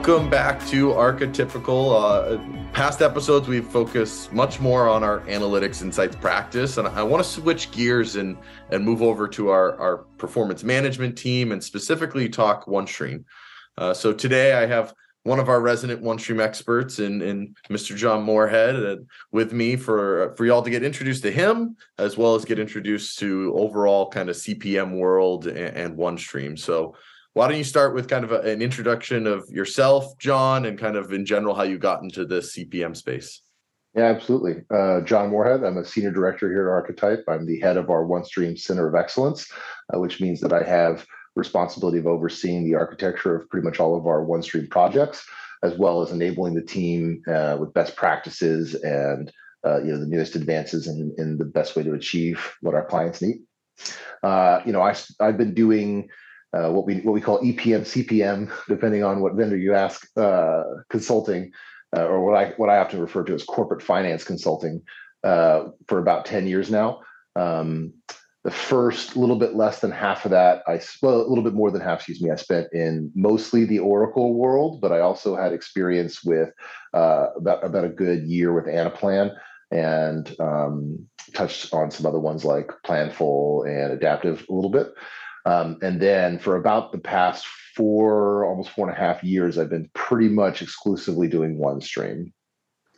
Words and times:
Welcome 0.00 0.30
back 0.30 0.66
to 0.68 0.92
Archetypical. 0.92 1.92
Uh, 1.92 2.72
past 2.72 3.02
episodes, 3.02 3.48
we've 3.48 3.66
focused 3.66 4.32
much 4.32 4.58
more 4.58 4.88
on 4.88 5.04
our 5.04 5.20
analytics 5.26 5.82
insights 5.82 6.16
practice, 6.16 6.78
and 6.78 6.88
I 6.88 7.02
want 7.02 7.22
to 7.22 7.28
switch 7.28 7.70
gears 7.70 8.16
and 8.16 8.38
and 8.70 8.82
move 8.82 9.02
over 9.02 9.28
to 9.28 9.50
our 9.50 9.78
our 9.78 9.98
performance 10.16 10.64
management 10.64 11.18
team 11.18 11.52
and 11.52 11.62
specifically 11.62 12.30
talk 12.30 12.64
OneStream. 12.64 13.24
Uh, 13.76 13.92
so 13.92 14.14
today, 14.14 14.54
I 14.54 14.64
have 14.64 14.94
one 15.24 15.38
of 15.38 15.50
our 15.50 15.60
resident 15.60 16.02
OneStream 16.02 16.40
experts 16.40 16.98
in, 16.98 17.20
in 17.20 17.54
Mr. 17.68 17.94
John 17.94 18.22
Morehead 18.22 18.76
uh, 18.76 18.96
with 19.32 19.52
me 19.52 19.76
for 19.76 20.34
for 20.34 20.46
y'all 20.46 20.62
to 20.62 20.70
get 20.70 20.82
introduced 20.82 21.24
to 21.24 21.30
him 21.30 21.76
as 21.98 22.16
well 22.16 22.34
as 22.34 22.46
get 22.46 22.58
introduced 22.58 23.18
to 23.18 23.52
overall 23.54 24.08
kind 24.08 24.30
of 24.30 24.36
CPM 24.36 24.96
world 24.96 25.46
and, 25.46 25.76
and 25.76 25.98
OneStream. 25.98 26.58
So 26.58 26.94
why 27.34 27.48
don't 27.48 27.58
you 27.58 27.64
start 27.64 27.94
with 27.94 28.08
kind 28.08 28.24
of 28.24 28.32
a, 28.32 28.40
an 28.40 28.60
introduction 28.60 29.26
of 29.26 29.48
yourself, 29.50 30.18
John, 30.18 30.64
and 30.64 30.78
kind 30.78 30.96
of 30.96 31.12
in 31.12 31.24
general 31.24 31.54
how 31.54 31.62
you 31.62 31.78
got 31.78 32.02
into 32.02 32.24
the 32.24 32.40
CPM 32.40 32.96
space? 32.96 33.42
Yeah, 33.94 34.04
absolutely. 34.04 34.62
Uh, 34.72 35.00
John 35.00 35.30
Morehead. 35.30 35.64
I'm 35.64 35.78
a 35.78 35.84
senior 35.84 36.12
director 36.12 36.48
here 36.48 36.68
at 36.68 36.72
Archetype. 36.72 37.24
I'm 37.28 37.46
the 37.46 37.58
head 37.60 37.76
of 37.76 37.90
our 37.90 38.04
OneStream 38.04 38.58
Center 38.58 38.88
of 38.88 38.94
Excellence, 38.94 39.50
uh, 39.92 39.98
which 39.98 40.20
means 40.20 40.40
that 40.40 40.52
I 40.52 40.62
have 40.62 41.06
responsibility 41.36 41.98
of 41.98 42.06
overseeing 42.06 42.64
the 42.64 42.74
architecture 42.74 43.34
of 43.34 43.48
pretty 43.48 43.64
much 43.64 43.80
all 43.80 43.96
of 43.96 44.06
our 44.06 44.24
OneStream 44.24 44.70
projects, 44.70 45.26
as 45.62 45.76
well 45.76 46.02
as 46.02 46.12
enabling 46.12 46.54
the 46.54 46.62
team 46.62 47.22
uh, 47.28 47.56
with 47.58 47.74
best 47.74 47.96
practices 47.96 48.74
and 48.74 49.32
uh, 49.66 49.78
you 49.82 49.92
know 49.92 49.98
the 49.98 50.06
newest 50.06 50.36
advances 50.36 50.86
in, 50.86 51.14
in 51.18 51.36
the 51.36 51.44
best 51.44 51.76
way 51.76 51.82
to 51.82 51.92
achieve 51.92 52.54
what 52.60 52.74
our 52.74 52.84
clients 52.84 53.20
need. 53.20 53.42
Uh, 54.22 54.60
you 54.64 54.72
know, 54.72 54.82
I, 54.82 54.94
I've 55.20 55.36
been 55.36 55.54
doing 55.54 56.08
uh, 56.52 56.70
what 56.70 56.86
we 56.86 56.96
what 57.00 57.12
we 57.12 57.20
call 57.20 57.40
EPM, 57.40 57.82
CPM, 57.82 58.50
depending 58.68 59.04
on 59.04 59.20
what 59.20 59.34
vendor 59.34 59.56
you 59.56 59.74
ask, 59.74 60.06
uh, 60.16 60.62
consulting, 60.88 61.52
uh, 61.96 62.06
or 62.06 62.24
what 62.24 62.36
I 62.36 62.52
what 62.56 62.70
I 62.70 62.78
often 62.78 63.00
refer 63.00 63.24
to 63.24 63.34
as 63.34 63.44
corporate 63.44 63.82
finance 63.82 64.24
consulting, 64.24 64.82
uh, 65.24 65.64
for 65.88 65.98
about 65.98 66.24
ten 66.24 66.46
years 66.46 66.70
now. 66.70 67.00
Um, 67.36 67.92
the 68.42 68.50
first 68.50 69.16
little 69.16 69.36
bit 69.36 69.54
less 69.54 69.80
than 69.80 69.90
half 69.90 70.24
of 70.24 70.30
that, 70.30 70.62
I 70.66 70.80
well, 71.02 71.20
a 71.20 71.28
little 71.28 71.44
bit 71.44 71.52
more 71.52 71.70
than 71.70 71.82
half, 71.82 71.98
excuse 71.98 72.22
me, 72.22 72.30
I 72.30 72.36
spent 72.36 72.72
in 72.72 73.12
mostly 73.14 73.66
the 73.66 73.80
Oracle 73.80 74.34
world, 74.34 74.80
but 74.80 74.92
I 74.92 75.00
also 75.00 75.36
had 75.36 75.52
experience 75.52 76.24
with 76.24 76.50
uh, 76.94 77.26
about 77.36 77.64
about 77.64 77.84
a 77.84 77.90
good 77.90 78.24
year 78.24 78.52
with 78.52 78.64
Anaplan 78.64 79.36
and 79.70 80.34
um, 80.40 81.06
touched 81.34 81.72
on 81.72 81.90
some 81.90 82.06
other 82.06 82.18
ones 82.18 82.44
like 82.44 82.70
Planful 82.84 83.68
and 83.68 83.92
Adaptive 83.92 84.44
a 84.48 84.52
little 84.52 84.70
bit. 84.70 84.92
Um, 85.50 85.78
and 85.82 86.00
then 86.00 86.38
for 86.38 86.54
about 86.56 86.92
the 86.92 86.98
past 86.98 87.44
four, 87.74 88.44
almost 88.44 88.70
four 88.70 88.88
and 88.88 88.96
a 88.96 89.00
half 89.00 89.24
years, 89.24 89.58
I've 89.58 89.70
been 89.70 89.90
pretty 89.94 90.28
much 90.28 90.62
exclusively 90.62 91.26
doing 91.26 91.56
OneStream. 91.56 92.32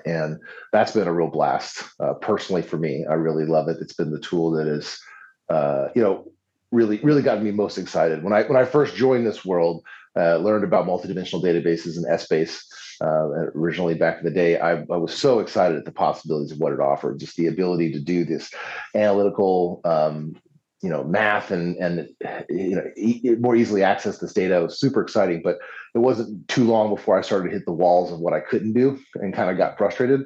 And 0.05 0.39
that's 0.73 0.92
been 0.92 1.08
a 1.08 1.12
real 1.12 1.30
blast 1.30 1.84
uh, 1.98 2.14
personally 2.14 2.62
for 2.62 2.77
me. 2.77 3.06
I 3.08 3.14
really 3.14 3.47
love 3.47 3.69
it. 3.69 3.78
It's 3.80 3.95
been 3.95 4.11
the 4.11 4.20
tool 4.20 4.50
that 4.53 4.67
is, 4.67 5.00
uh, 5.48 5.89
you 5.95 6.03
know, 6.03 6.30
really, 6.73 6.98
really 6.98 7.23
gotten 7.23 7.45
me 7.45 7.53
most 7.53 7.78
excited. 7.78 8.23
When 8.23 8.33
I 8.33 8.42
when 8.42 8.56
I 8.56 8.64
first 8.64 8.97
joined 8.97 9.27
this 9.27 9.45
world, 9.45 9.84
uh, 10.17 10.39
learned 10.39 10.64
about 10.64 10.86
multidimensional 10.86 11.42
databases 11.42 11.97
and 11.97 12.06
Essbase 12.06 12.64
uh, 13.01 13.51
originally 13.55 13.95
back 13.95 14.18
in 14.18 14.24
the 14.24 14.30
day, 14.30 14.58
I, 14.58 14.73
I, 14.73 14.96
was 14.96 15.17
so 15.17 15.39
excited 15.39 15.79
at 15.79 15.85
the 15.85 15.92
possibilities 15.92 16.52
of 16.52 16.58
what 16.58 16.73
it 16.73 16.80
offered. 16.80 17.18
Just 17.18 17.36
the 17.36 17.46
ability 17.46 17.92
to 17.92 18.01
do 18.01 18.24
this 18.24 18.52
analytical 18.95 19.80
um, 19.85 20.36
you 20.83 20.89
know 20.89 21.05
math 21.05 21.51
and 21.51 21.77
and 21.77 22.09
you 22.51 22.75
know 22.77 22.85
e- 22.97 23.37
more 23.39 23.57
easily 23.57 23.83
access 23.83 24.19
this 24.19 24.33
data 24.33 24.57
it 24.57 24.63
was 24.63 24.79
super 24.79 25.01
exciting 25.01 25.41
but 25.43 25.59
it 25.95 25.98
wasn't 25.98 26.47
too 26.48 26.65
long 26.65 26.95
before 26.95 27.17
i 27.17 27.23
started 27.23 27.48
to 27.48 27.55
hit 27.55 27.65
the 27.65 27.73
walls 27.73 28.13
of 28.13 28.19
what 28.19 28.33
i 28.33 28.41
couldn't 28.41 28.73
do 28.73 28.98
and 29.15 29.33
kind 29.33 29.51
of 29.51 29.57
got 29.57 29.79
frustrated 29.79 30.23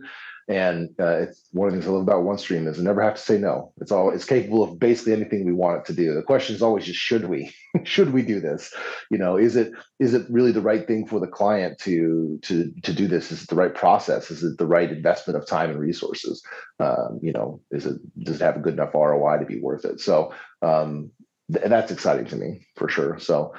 and 0.48 0.90
uh, 1.00 1.22
it's 1.22 1.48
one 1.52 1.66
of 1.66 1.74
the 1.74 1.80
things 1.80 1.88
I 1.88 1.92
love 1.92 2.02
about 2.02 2.22
OneStream 2.22 2.68
is 2.68 2.78
I 2.78 2.82
never 2.82 3.02
have 3.02 3.16
to 3.16 3.20
say 3.20 3.36
no. 3.36 3.72
It's 3.80 3.90
all 3.90 4.10
it's 4.10 4.24
capable 4.24 4.62
of 4.62 4.78
basically 4.78 5.12
anything 5.12 5.44
we 5.44 5.52
want 5.52 5.80
it 5.80 5.84
to 5.86 5.92
do. 5.92 6.14
The 6.14 6.22
question 6.22 6.54
is 6.54 6.62
always 6.62 6.84
just 6.84 7.00
should 7.00 7.28
we? 7.28 7.52
should 7.84 8.12
we 8.12 8.22
do 8.22 8.38
this? 8.38 8.72
You 9.10 9.18
know, 9.18 9.36
is 9.36 9.56
it 9.56 9.72
is 9.98 10.14
it 10.14 10.26
really 10.30 10.52
the 10.52 10.60
right 10.60 10.86
thing 10.86 11.06
for 11.06 11.18
the 11.18 11.26
client 11.26 11.78
to 11.80 12.38
to 12.42 12.72
to 12.84 12.92
do 12.92 13.08
this? 13.08 13.32
Is 13.32 13.42
it 13.42 13.48
the 13.48 13.56
right 13.56 13.74
process? 13.74 14.30
Is 14.30 14.44
it 14.44 14.56
the 14.56 14.66
right 14.66 14.90
investment 14.90 15.36
of 15.36 15.48
time 15.48 15.70
and 15.70 15.80
resources? 15.80 16.44
Um, 16.78 17.18
you 17.22 17.32
know, 17.32 17.60
is 17.72 17.86
it 17.86 17.98
does 18.22 18.40
it 18.40 18.44
have 18.44 18.56
a 18.56 18.60
good 18.60 18.74
enough 18.74 18.94
ROI 18.94 19.38
to 19.38 19.46
be 19.46 19.58
worth 19.58 19.84
it? 19.84 20.00
So 20.00 20.32
um, 20.62 21.10
th- 21.52 21.66
that's 21.66 21.90
exciting 21.90 22.26
to 22.26 22.36
me 22.36 22.66
for 22.76 22.88
sure. 22.88 23.18
So 23.18 23.52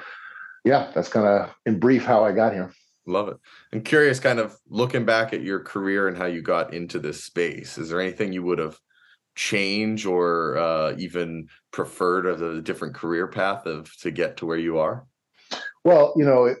yeah, 0.64 0.90
that's 0.94 1.08
kind 1.08 1.26
of 1.26 1.54
in 1.66 1.80
brief 1.80 2.04
how 2.04 2.24
I 2.24 2.32
got 2.32 2.54
here. 2.54 2.72
Love 3.08 3.28
it. 3.28 3.36
I'm 3.72 3.82
curious, 3.82 4.20
kind 4.20 4.38
of 4.38 4.56
looking 4.68 5.04
back 5.04 5.32
at 5.32 5.42
your 5.42 5.60
career 5.60 6.08
and 6.08 6.16
how 6.16 6.26
you 6.26 6.42
got 6.42 6.74
into 6.74 6.98
this 6.98 7.24
space. 7.24 7.78
Is 7.78 7.88
there 7.88 8.00
anything 8.00 8.32
you 8.32 8.42
would 8.42 8.58
have 8.58 8.78
changed 9.34 10.04
or 10.04 10.58
uh, 10.58 10.94
even 10.98 11.48
preferred 11.70 12.26
as 12.26 12.40
a 12.40 12.60
different 12.60 12.94
career 12.94 13.26
path 13.26 13.66
of 13.66 13.90
to 14.00 14.10
get 14.10 14.36
to 14.36 14.46
where 14.46 14.58
you 14.58 14.78
are? 14.78 15.06
Well, 15.84 16.12
you 16.16 16.24
know, 16.24 16.44
it, 16.44 16.58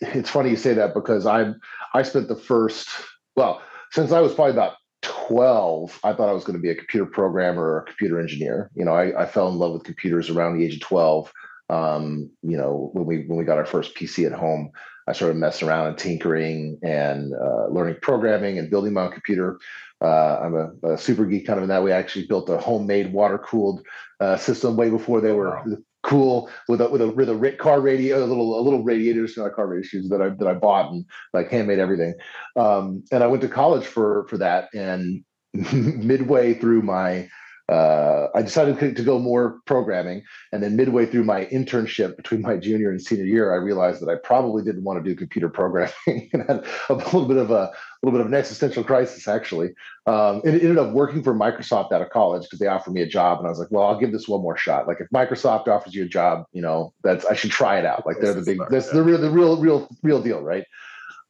it's 0.00 0.30
funny 0.30 0.50
you 0.50 0.56
say 0.56 0.74
that 0.74 0.94
because 0.94 1.26
I 1.26 1.52
I 1.94 2.02
spent 2.02 2.28
the 2.28 2.36
first 2.36 2.88
well 3.34 3.60
since 3.90 4.12
I 4.12 4.20
was 4.20 4.34
probably 4.34 4.52
about 4.52 4.74
12, 5.02 6.00
I 6.04 6.12
thought 6.12 6.28
I 6.28 6.32
was 6.32 6.44
going 6.44 6.56
to 6.56 6.62
be 6.62 6.70
a 6.70 6.74
computer 6.74 7.06
programmer 7.06 7.62
or 7.62 7.78
a 7.78 7.84
computer 7.84 8.20
engineer. 8.20 8.70
You 8.74 8.84
know, 8.84 8.92
I, 8.92 9.22
I 9.22 9.26
fell 9.26 9.48
in 9.48 9.56
love 9.56 9.72
with 9.72 9.84
computers 9.84 10.30
around 10.30 10.58
the 10.58 10.64
age 10.64 10.74
of 10.74 10.80
12. 10.80 11.32
Um, 11.70 12.30
you 12.42 12.56
know, 12.56 12.90
when 12.92 13.04
we 13.04 13.24
when 13.26 13.38
we 13.38 13.44
got 13.44 13.58
our 13.58 13.66
first 13.66 13.94
PC 13.94 14.26
at 14.26 14.32
home, 14.32 14.70
I 15.08 15.12
started 15.12 15.38
messing 15.38 15.68
around 15.68 15.86
and 15.86 15.98
tinkering 15.98 16.78
and 16.82 17.32
uh, 17.34 17.68
learning 17.68 17.96
programming 18.02 18.58
and 18.58 18.70
building 18.70 18.92
my 18.92 19.04
own 19.04 19.12
computer. 19.12 19.58
Uh, 20.00 20.38
I'm 20.42 20.54
a, 20.54 20.92
a, 20.92 20.98
super 20.98 21.24
geek 21.24 21.46
kind 21.46 21.58
of 21.58 21.64
in 21.64 21.70
that 21.70 21.82
way. 21.82 21.92
I 21.92 21.98
actually 21.98 22.26
built 22.26 22.50
a 22.50 22.58
homemade 22.58 23.12
water 23.12 23.38
cooled 23.38 23.84
uh, 24.20 24.36
system 24.36 24.76
way 24.76 24.90
before 24.90 25.20
they 25.20 25.32
were 25.32 25.56
wow. 25.56 25.76
cool 26.02 26.50
with 26.68 26.80
a 26.80 26.88
with 26.88 27.00
a 27.00 27.08
with 27.08 27.28
a 27.30 27.56
car 27.58 27.80
radio, 27.80 28.22
a 28.22 28.26
little 28.26 28.60
a 28.60 28.62
little 28.62 28.84
radiators, 28.84 29.36
not 29.36 29.54
car 29.54 29.66
radiators 29.66 30.08
that 30.10 30.22
I 30.22 30.28
that 30.28 30.46
I 30.46 30.54
bought 30.54 30.92
and 30.92 31.04
like 31.32 31.50
handmade 31.50 31.80
everything. 31.80 32.14
Um, 32.54 33.02
and 33.10 33.24
I 33.24 33.26
went 33.26 33.42
to 33.42 33.48
college 33.48 33.86
for 33.86 34.26
for 34.28 34.38
that. 34.38 34.68
And 34.74 35.24
midway 35.72 36.54
through 36.54 36.82
my 36.82 37.28
uh, 37.68 38.28
I 38.34 38.40
decided 38.40 38.96
to 38.96 39.02
go 39.02 39.18
more 39.18 39.60
programming. 39.66 40.22
And 40.52 40.62
then 40.62 40.76
midway 40.76 41.04
through 41.04 41.24
my 41.24 41.44
internship 41.46 42.16
between 42.16 42.40
my 42.40 42.56
junior 42.56 42.90
and 42.90 43.00
senior 43.00 43.24
year, 43.24 43.52
I 43.52 43.56
realized 43.56 44.00
that 44.00 44.08
I 44.08 44.14
probably 44.16 44.62
didn't 44.64 44.84
want 44.84 45.02
to 45.02 45.08
do 45.08 45.14
computer 45.14 45.50
programming 45.50 45.92
and 46.32 46.42
had 46.48 46.64
a 46.88 46.94
little 46.94 47.26
bit 47.26 47.36
of 47.36 47.50
a, 47.50 47.54
a 47.54 48.00
little 48.02 48.18
bit 48.18 48.24
of 48.24 48.32
an 48.32 48.34
existential 48.34 48.82
crisis 48.82 49.28
actually. 49.28 49.70
Um, 50.06 50.40
it 50.44 50.62
ended 50.62 50.78
up 50.78 50.92
working 50.92 51.22
for 51.22 51.34
Microsoft 51.34 51.92
out 51.92 52.00
of 52.00 52.08
college 52.08 52.44
because 52.44 52.58
they 52.58 52.66
offered 52.66 52.94
me 52.94 53.02
a 53.02 53.06
job, 53.06 53.38
and 53.38 53.46
I 53.46 53.50
was 53.50 53.58
like, 53.58 53.70
well, 53.70 53.84
I'll 53.84 54.00
give 54.00 54.12
this 54.12 54.26
one 54.26 54.40
more 54.40 54.56
shot. 54.56 54.88
Like 54.88 55.00
if 55.00 55.08
Microsoft 55.10 55.68
offers 55.68 55.94
you 55.94 56.04
a 56.04 56.08
job, 56.08 56.46
you 56.52 56.62
know, 56.62 56.94
that's 57.02 57.26
I 57.26 57.34
should 57.34 57.50
try 57.50 57.78
it 57.78 57.84
out. 57.84 58.06
Like 58.06 58.16
they're 58.20 58.32
the 58.32 58.42
big, 58.42 58.60
that's 58.70 58.90
the 58.90 59.02
real, 59.02 59.18
the 59.18 59.30
real, 59.30 59.60
real, 59.60 59.88
real 60.02 60.22
deal, 60.22 60.40
right? 60.40 60.64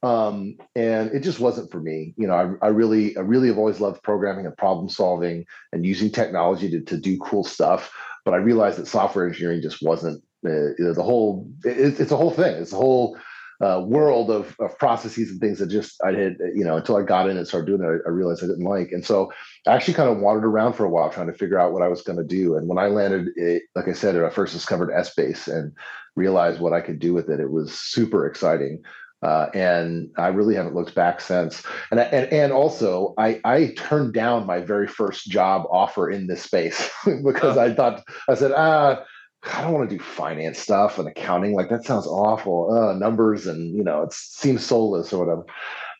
Um, 0.01 0.57
and 0.75 1.11
it 1.11 1.21
just 1.21 1.39
wasn't 1.39 1.71
for 1.71 1.79
me. 1.79 2.13
You 2.17 2.27
know, 2.27 2.33
I, 2.61 2.65
I 2.65 2.69
really, 2.69 3.17
I 3.17 3.21
really 3.21 3.47
have 3.49 3.57
always 3.57 3.79
loved 3.79 4.03
programming 4.03 4.45
and 4.45 4.55
problem 4.57 4.89
solving 4.89 5.45
and 5.73 5.85
using 5.85 6.11
technology 6.11 6.69
to, 6.71 6.81
to 6.81 6.97
do 6.97 7.17
cool 7.19 7.43
stuff. 7.43 7.93
But 8.25 8.33
I 8.33 8.37
realized 8.37 8.77
that 8.77 8.87
software 8.87 9.27
engineering 9.27 9.61
just 9.61 9.81
wasn't 9.81 10.23
uh, 10.45 10.75
the 10.77 11.03
whole. 11.03 11.49
It, 11.63 11.99
it's 11.99 12.11
a 12.11 12.17
whole 12.17 12.31
thing. 12.31 12.55
It's 12.55 12.73
a 12.73 12.77
whole 12.77 13.17
uh, 13.61 13.83
world 13.85 14.31
of, 14.31 14.55
of 14.59 14.77
processes 14.77 15.31
and 15.31 15.39
things 15.39 15.59
that 15.59 15.67
just 15.67 16.01
I 16.03 16.13
had, 16.13 16.37
you 16.55 16.63
know, 16.63 16.77
until 16.77 16.95
I 16.95 17.03
got 17.03 17.29
in 17.29 17.37
and 17.37 17.47
started 17.47 17.67
doing 17.67 17.81
it, 17.81 18.01
I, 18.05 18.09
I 18.09 18.11
realized 18.11 18.43
I 18.43 18.47
didn't 18.47 18.63
like. 18.63 18.91
And 18.91 19.05
so 19.05 19.31
I 19.67 19.75
actually 19.75 19.95
kind 19.95 20.09
of 20.09 20.19
wandered 20.19 20.45
around 20.45 20.73
for 20.73 20.85
a 20.85 20.89
while 20.89 21.09
trying 21.09 21.27
to 21.27 21.33
figure 21.33 21.59
out 21.59 21.73
what 21.73 21.81
I 21.81 21.89
was 21.89 22.01
going 22.01 22.17
to 22.17 22.23
do. 22.23 22.55
And 22.55 22.69
when 22.69 22.77
I 22.77 22.87
landed, 22.87 23.29
it, 23.35 23.63
like 23.75 23.89
I 23.89 23.93
said, 23.93 24.15
I 24.15 24.29
first 24.29 24.53
discovered 24.53 24.91
Essbase 24.91 25.47
and 25.53 25.73
realized 26.15 26.61
what 26.61 26.73
I 26.73 26.79
could 26.79 26.99
do 26.99 27.13
with 27.13 27.29
it. 27.29 27.41
It 27.41 27.51
was 27.51 27.73
super 27.73 28.25
exciting. 28.25 28.81
Uh, 29.21 29.47
and 29.53 30.09
I 30.17 30.27
really 30.27 30.55
haven't 30.55 30.75
looked 30.75 30.95
back 30.95 31.19
since. 31.21 31.63
And 31.91 31.99
and 31.99 32.31
and 32.31 32.51
also, 32.51 33.13
I 33.17 33.39
I 33.43 33.73
turned 33.77 34.13
down 34.13 34.45
my 34.45 34.59
very 34.59 34.87
first 34.87 35.29
job 35.29 35.65
offer 35.71 36.09
in 36.09 36.27
this 36.27 36.43
space 36.43 36.89
because 37.23 37.57
oh. 37.57 37.61
I 37.61 37.73
thought 37.73 38.03
I 38.27 38.35
said 38.35 38.51
ah. 38.55 39.03
I 39.41 39.61
don't 39.61 39.71
want 39.71 39.89
to 39.89 39.97
do 39.97 40.03
finance 40.03 40.59
stuff 40.59 40.99
and 40.99 41.07
accounting. 41.07 41.55
Like 41.55 41.69
that 41.69 41.85
sounds 41.85 42.05
awful. 42.05 42.73
Uh, 42.77 42.91
numbers 42.91 43.47
and 43.47 43.73
you 43.73 43.85
know, 43.85 44.03
it 44.03 44.11
seems 44.11 44.65
soulless 44.65 45.13
or 45.13 45.25
whatever. 45.25 45.45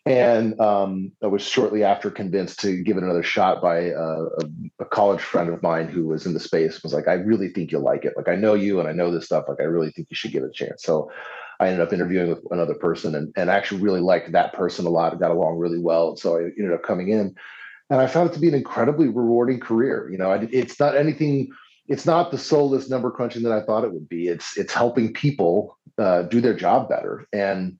And 0.06 0.60
um, 0.60 1.12
I 1.24 1.28
was 1.28 1.42
shortly 1.42 1.84
after 1.84 2.10
convinced 2.10 2.60
to 2.62 2.82
give 2.82 2.98
it 2.98 3.04
another 3.04 3.24
shot 3.24 3.62
by 3.62 3.92
uh, 3.92 4.26
a, 4.40 4.84
a, 4.84 4.86
college 4.86 5.22
friend 5.22 5.50
of 5.50 5.62
mine 5.62 5.88
who 5.88 6.08
was 6.08 6.26
in 6.26 6.34
the 6.34 6.40
space. 6.40 6.82
Was 6.82 6.94
like, 6.94 7.08
I 7.08 7.14
really 7.14 7.50
think 7.50 7.72
you'll 7.72 7.84
like 7.84 8.06
it. 8.06 8.14
Like 8.18 8.28
I 8.28 8.36
know 8.36 8.56
you 8.56 8.80
and 8.80 8.90
I 8.90 8.92
know 8.92 9.12
this 9.12 9.26
stuff. 9.26 9.46
Like 9.48 9.60
I 9.60 9.66
really 9.66 9.92
think 9.92 10.08
you 10.10 10.16
should 10.16 10.32
give 10.32 10.44
it 10.44 10.50
a 10.50 10.52
chance. 10.52 10.84
So 10.84 11.12
I 11.60 11.68
ended 11.68 11.82
up 11.82 11.94
interviewing 11.94 12.30
with 12.30 12.44
another 12.52 12.74
person 12.74 13.16
and, 13.16 13.34
and 13.36 13.50
actually 13.50 13.82
really 13.82 14.00
liked 14.00 14.32
that 14.32 14.54
person 14.54 14.86
a 14.86 14.90
lot. 14.90 15.20
got 15.20 15.32
along 15.32 15.58
really 15.58 15.80
well. 15.80 16.10
And 16.10 16.20
so 16.20 16.38
I 16.38 16.44
ended 16.44 16.72
up 16.72 16.84
coming 16.84 17.10
in 17.10 17.36
and 17.90 18.02
I 18.02 18.08
found 18.08 18.30
it 18.30 18.34
to 18.34 18.40
be 18.40 18.48
an 18.48 18.56
incredibly 18.56 19.08
rewarding 19.08 19.60
career. 19.60 20.10
You 20.12 20.18
know, 20.18 20.32
I, 20.32 20.48
it's 20.52 20.80
not 20.80 20.96
anything, 20.96 21.50
it's 21.88 22.06
not 22.06 22.32
the 22.32 22.38
soulless 22.38 22.90
number 22.90 23.12
crunching 23.12 23.44
that 23.44 23.52
I 23.52 23.62
thought 23.62 23.84
it 23.84 23.92
would 23.92 24.08
be. 24.08 24.28
It's, 24.28 24.58
it's 24.58 24.74
helping 24.74 25.14
people 25.14 25.78
uh, 25.98 26.24
do 26.24 26.40
their 26.40 26.54
job 26.54 26.88
better. 26.88 27.28
And 27.34 27.78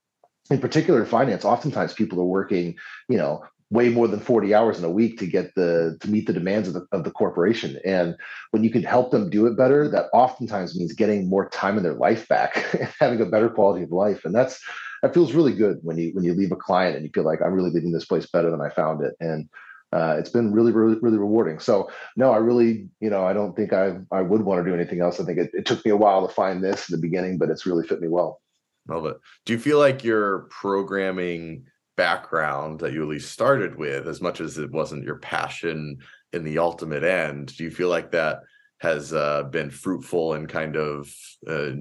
in 0.50 0.60
particular 0.60 1.02
in 1.02 1.06
finance, 1.06 1.46
oftentimes 1.46 1.94
people 1.94 2.20
are 2.20 2.26
working, 2.26 2.76
you 3.08 3.18
know, 3.18 3.44
way 3.72 3.90
more 3.90 4.08
than 4.08 4.20
40 4.20 4.54
hours 4.54 4.80
in 4.80 4.84
a 4.84 4.90
week 4.90 5.20
to 5.20 5.28
get 5.28 5.54
the 5.56 5.98
to 6.02 6.10
meet 6.10 6.26
the 6.26 6.34
demands 6.34 6.68
of 6.68 6.74
the, 6.74 6.88
of 6.92 7.04
the 7.04 7.12
corporation 7.12 7.80
and 7.86 8.16
when 8.52 8.64
you 8.64 8.72
can 8.72 8.84
help 8.84 9.12
them 9.12 9.30
do 9.30 9.46
it 9.46 9.56
better 9.56 9.88
that 9.88 10.08
oftentimes 10.14 10.78
means 10.78 10.94
getting 10.94 11.30
more 11.30 11.50
time 11.50 11.78
in 11.78 11.84
their 11.84 11.94
life 11.94 12.28
back 12.28 12.74
and 12.80 12.90
having 13.00 13.22
a 13.22 13.26
better 13.26 13.50
quality 13.50 13.84
of 13.84 13.92
life 13.92 14.26
and 14.26 14.34
that's 14.34 14.60
that 15.02 15.14
feels 15.14 15.34
really 15.34 15.54
good 15.54 15.78
when 15.84 15.98
you 15.98 16.12
when 16.14 16.26
you 16.26 16.34
leave 16.34 16.52
a 16.52 16.56
client 16.56 16.96
and 16.96 17.06
you 17.06 17.12
feel 17.14 17.24
like 17.24 17.42
i'm 17.42 17.54
really 17.54 17.72
leaving 17.72 17.92
this 17.92 18.06
place 18.06 18.26
better 18.26 18.50
than 18.50 18.62
i 18.62 18.70
found 18.70 19.04
it 19.04 19.14
and 19.20 19.48
uh, 19.92 20.16
it's 20.20 20.30
been 20.30 20.54
really, 20.54 20.72
really, 20.72 21.00
really 21.02 21.18
rewarding. 21.18 21.60
So 21.60 21.90
no, 22.16 22.32
I 22.32 22.38
really, 22.38 22.88
you 23.00 23.10
know, 23.10 23.26
I 23.26 23.34
don't 23.34 23.56
think 23.56 23.74
I 23.74 23.98
I 24.12 24.22
would 24.22 24.44
want 24.44 24.64
to 24.64 24.70
do 24.70 24.76
anything 24.76 25.02
else. 25.02 25.20
I 25.20 25.26
think 25.26 25.40
it, 25.40 25.50
it 25.54 25.66
took 25.66 25.84
me 25.84 25.92
a 25.92 25.98
while 25.98 26.28
to 26.28 26.32
find 26.32 26.64
this 26.64 26.88
in 26.90 26.96
the 26.96 27.02
beginning, 27.02 27.40
but 27.40 27.50
it's 27.50 27.66
really 27.66 27.88
fit 27.88 28.00
me 28.00 28.08
well. 28.08 28.40
Love 28.88 29.08
it. 29.08 29.18
Do 29.46 29.54
you 29.54 29.58
feel 29.58 29.80
like 29.80 30.04
your 30.04 30.48
programming 30.52 31.66
background 32.00 32.80
that 32.80 32.94
you 32.94 33.04
at 33.04 33.10
least 33.10 33.30
started 33.30 33.76
with, 33.76 34.08
as 34.08 34.22
much 34.22 34.40
as 34.40 34.58
it 34.58 34.72
wasn't 34.72 35.04
your 35.04 35.18
passion 35.18 35.98
in 36.32 36.46
the 36.46 36.58
ultimate 36.58 37.04
end, 37.04 37.54
do 37.58 37.66
you 37.66 37.70
feel 37.70 37.90
like 37.90 38.10
that 38.12 38.40
has 38.78 39.12
uh, 39.12 39.44
been 39.44 39.70
fruitful 39.70 40.36
in 40.36 40.48
kind 40.48 40.78
of 40.78 41.14
uh, 41.46 41.72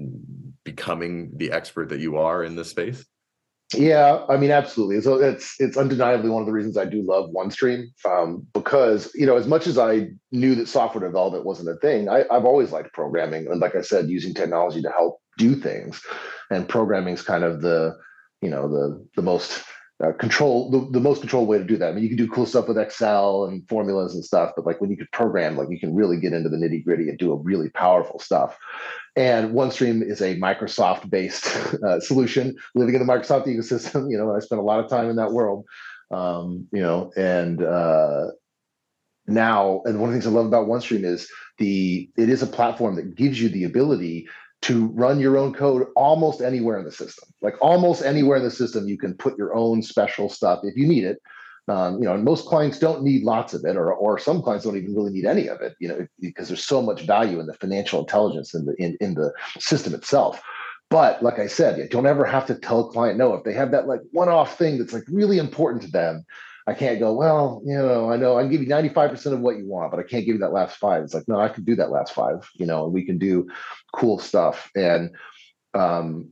becoming 0.65 1.31
the 1.37 1.53
expert 1.53 1.87
that 1.87 2.01
you 2.01 2.17
are 2.17 2.43
in 2.43 2.57
this 2.57 2.69
space? 2.69 3.05
Yeah, 3.73 4.25
I 4.27 4.35
mean, 4.35 4.51
absolutely. 4.51 4.99
So 4.99 5.21
it's 5.21 5.55
it's 5.59 5.77
undeniably 5.77 6.29
one 6.29 6.41
of 6.41 6.47
the 6.47 6.51
reasons 6.51 6.75
I 6.75 6.83
do 6.83 7.01
love 7.01 7.29
OneStream 7.29 7.83
um, 8.03 8.45
because 8.53 9.11
you 9.15 9.25
know 9.25 9.37
as 9.37 9.47
much 9.47 9.67
as 9.67 9.77
I 9.77 10.09
knew 10.33 10.53
that 10.55 10.67
software 10.67 11.07
development 11.07 11.45
wasn't 11.45 11.69
a 11.69 11.79
thing, 11.79 12.09
I, 12.09 12.25
I've 12.29 12.45
always 12.45 12.73
liked 12.73 12.91
programming 12.93 13.47
and 13.47 13.61
like 13.61 13.75
I 13.75 13.81
said, 13.81 14.09
using 14.09 14.33
technology 14.33 14.81
to 14.81 14.89
help 14.89 15.21
do 15.37 15.55
things, 15.55 16.01
and 16.49 16.67
programming 16.67 17.13
is 17.13 17.21
kind 17.21 17.45
of 17.45 17.61
the 17.61 17.95
you 18.41 18.49
know 18.49 18.67
the 18.67 19.07
the 19.15 19.21
most 19.21 19.63
uh, 20.03 20.13
control 20.13 20.71
the, 20.71 20.89
the 20.91 20.99
most 20.99 21.19
controlled 21.19 21.49
way 21.49 21.57
to 21.57 21.63
do 21.63 21.77
that. 21.77 21.89
I 21.89 21.91
mean, 21.91 22.03
you 22.03 22.09
can 22.09 22.17
do 22.17 22.29
cool 22.29 22.45
stuff 22.45 22.67
with 22.67 22.77
Excel 22.77 23.45
and 23.45 23.67
formulas 23.67 24.15
and 24.15 24.23
stuff, 24.23 24.53
but 24.55 24.65
like 24.65 24.79
when 24.79 24.89
you 24.89 24.97
could 24.97 25.11
program, 25.11 25.57
like 25.57 25.69
you 25.69 25.79
can 25.79 25.93
really 25.93 26.19
get 26.19 26.31
into 26.31 26.47
the 26.47 26.55
nitty 26.55 26.85
gritty 26.85 27.09
and 27.09 27.17
do 27.17 27.33
a 27.33 27.35
really 27.35 27.69
powerful 27.69 28.19
stuff. 28.19 28.57
And 29.17 29.53
OneStream 29.53 30.01
is 30.01 30.21
a 30.21 30.37
Microsoft 30.37 31.09
based 31.09 31.47
uh, 31.85 31.99
solution. 31.99 32.55
Living 32.75 32.95
in 32.95 33.05
the 33.05 33.11
Microsoft 33.11 33.47
ecosystem, 33.47 34.09
you 34.09 34.17
know, 34.17 34.33
I 34.33 34.39
spent 34.39 34.61
a 34.61 34.63
lot 34.63 34.79
of 34.79 34.89
time 34.89 35.09
in 35.09 35.17
that 35.17 35.33
world, 35.33 35.65
um, 36.11 36.67
you 36.71 36.81
know, 36.81 37.11
and 37.17 37.61
uh, 37.61 38.27
now, 39.27 39.81
and 39.83 39.99
one 39.99 40.09
of 40.09 40.13
the 40.13 40.21
things 40.21 40.27
I 40.27 40.35
love 40.35 40.45
about 40.45 40.67
OneStream 40.67 41.03
is 41.03 41.29
the 41.57 42.09
it 42.17 42.29
is 42.29 42.41
a 42.41 42.47
platform 42.47 42.95
that 42.95 43.15
gives 43.15 43.41
you 43.41 43.49
the 43.49 43.65
ability 43.65 44.29
to 44.61 44.87
run 44.87 45.19
your 45.19 45.37
own 45.37 45.53
code 45.53 45.87
almost 45.95 46.41
anywhere 46.41 46.77
in 46.77 46.85
the 46.85 46.91
system. 46.91 47.29
Like 47.41 47.55
almost 47.61 48.03
anywhere 48.03 48.37
in 48.37 48.43
the 48.43 48.51
system, 48.51 48.87
you 48.87 48.97
can 48.97 49.13
put 49.13 49.37
your 49.37 49.55
own 49.55 49.81
special 49.81 50.29
stuff 50.29 50.59
if 50.63 50.75
you 50.75 50.87
need 50.87 51.05
it. 51.05 51.21
Um, 51.67 51.99
you 51.99 52.05
know, 52.05 52.15
and 52.15 52.23
most 52.23 52.47
clients 52.47 52.79
don't 52.79 53.03
need 53.03 53.23
lots 53.23 53.53
of 53.53 53.63
it, 53.63 53.75
or 53.75 53.93
or 53.93 54.17
some 54.17 54.41
clients 54.41 54.65
don't 54.65 54.75
even 54.75 54.95
really 54.95 55.11
need 55.11 55.25
any 55.25 55.47
of 55.47 55.61
it. 55.61 55.75
You 55.79 55.87
know, 55.87 56.07
because 56.19 56.47
there's 56.47 56.65
so 56.65 56.81
much 56.81 57.03
value 57.03 57.39
in 57.39 57.45
the 57.45 57.53
financial 57.53 57.99
intelligence 57.99 58.55
in 58.55 58.65
the 58.65 58.73
in, 58.81 58.97
in 58.99 59.13
the 59.13 59.31
system 59.59 59.93
itself. 59.93 60.41
But 60.89 61.21
like 61.21 61.37
I 61.37 61.45
said, 61.45 61.77
you 61.77 61.87
don't 61.87 62.07
ever 62.07 62.25
have 62.25 62.47
to 62.47 62.55
tell 62.55 62.87
a 62.87 62.91
client 62.91 63.19
no 63.19 63.35
if 63.35 63.43
they 63.43 63.53
have 63.53 63.69
that 63.71 63.87
like 63.87 64.01
one-off 64.11 64.57
thing 64.57 64.79
that's 64.79 64.93
like 64.93 65.03
really 65.07 65.37
important 65.37 65.83
to 65.83 65.91
them. 65.91 66.25
I 66.69 66.75
can't 66.75 66.99
go, 66.99 67.13
well, 67.13 67.63
you 67.65 67.75
know, 67.75 68.11
I 68.11 68.15
know 68.15 68.37
I 68.37 68.43
can 68.43 68.51
give 68.51 68.61
you 68.61 68.67
95% 68.67 69.33
of 69.33 69.39
what 69.39 69.57
you 69.57 69.65
want, 69.65 69.89
but 69.89 69.99
I 69.99 70.03
can't 70.03 70.23
give 70.23 70.35
you 70.35 70.41
that 70.41 70.53
last 70.53 70.77
five. 70.77 71.01
It's 71.01 71.15
like, 71.15 71.27
no, 71.27 71.39
I 71.39 71.49
can 71.49 71.63
do 71.63 71.75
that 71.75 71.89
last 71.89 72.13
five, 72.13 72.47
you 72.53 72.67
know, 72.67 72.85
and 72.85 72.93
we 72.93 73.03
can 73.03 73.17
do 73.17 73.49
cool 73.95 74.19
stuff. 74.19 74.69
And 74.75 75.09
um, 75.73 76.29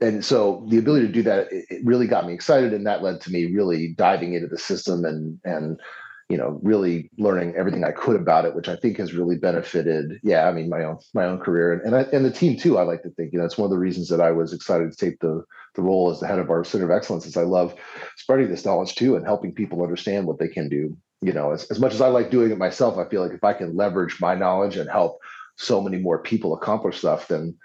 and 0.00 0.24
so 0.24 0.64
the 0.70 0.78
ability 0.78 1.06
to 1.08 1.12
do 1.12 1.22
that, 1.24 1.52
it, 1.52 1.66
it 1.68 1.84
really 1.84 2.06
got 2.06 2.26
me 2.26 2.32
excited. 2.32 2.72
And 2.72 2.86
that 2.86 3.02
led 3.02 3.20
to 3.22 3.30
me 3.30 3.52
really 3.52 3.88
diving 3.88 4.32
into 4.32 4.46
the 4.46 4.56
system 4.56 5.04
and 5.04 5.38
and 5.44 5.78
you 6.28 6.36
know 6.36 6.60
really 6.62 7.10
learning 7.18 7.54
everything 7.56 7.84
i 7.84 7.90
could 7.90 8.16
about 8.16 8.44
it 8.44 8.54
which 8.54 8.68
i 8.68 8.76
think 8.76 8.98
has 8.98 9.14
really 9.14 9.36
benefited 9.36 10.20
yeah 10.22 10.46
i 10.46 10.52
mean 10.52 10.68
my 10.68 10.84
own 10.84 10.98
my 11.14 11.24
own 11.24 11.38
career. 11.38 11.72
And 11.72 11.82
and, 11.82 11.96
I, 11.96 12.00
and 12.12 12.24
the 12.24 12.30
team 12.30 12.58
too 12.58 12.78
i 12.78 12.82
like 12.82 13.02
to 13.02 13.10
think 13.10 13.32
you 13.32 13.38
know 13.38 13.44
it's 13.44 13.58
one 13.58 13.66
of 13.66 13.70
the 13.70 13.78
reasons 13.78 14.08
that 14.08 14.20
i 14.20 14.30
was 14.30 14.52
excited 14.52 14.90
to 14.90 14.96
take 14.96 15.20
the 15.20 15.42
the 15.74 15.82
role 15.82 16.10
as 16.10 16.20
the 16.20 16.26
head 16.26 16.38
of 16.38 16.50
our 16.50 16.64
center 16.64 16.84
of 16.84 16.96
excellence 16.96 17.26
is 17.26 17.36
i 17.36 17.42
love 17.42 17.74
spreading 18.16 18.50
this 18.50 18.64
knowledge 18.64 18.94
too 18.94 19.16
and 19.16 19.24
helping 19.24 19.52
people 19.52 19.82
understand 19.82 20.26
what 20.26 20.38
they 20.38 20.48
can 20.48 20.68
do. 20.68 20.96
You 21.20 21.32
know 21.32 21.50
as, 21.52 21.64
as 21.64 21.80
much 21.80 21.94
as 21.94 22.00
i 22.00 22.08
like 22.08 22.30
doing 22.30 22.52
it 22.52 22.58
myself 22.58 22.96
i 22.96 23.08
feel 23.08 23.22
like 23.22 23.32
if 23.32 23.42
i 23.42 23.52
can 23.52 23.74
leverage 23.74 24.20
my 24.20 24.34
knowledge 24.34 24.76
and 24.76 24.88
help 24.88 25.18
so 25.56 25.80
many 25.80 25.98
more 25.98 26.22
people 26.22 26.54
accomplish 26.54 26.98
stuff 26.98 27.26
then 27.26 27.56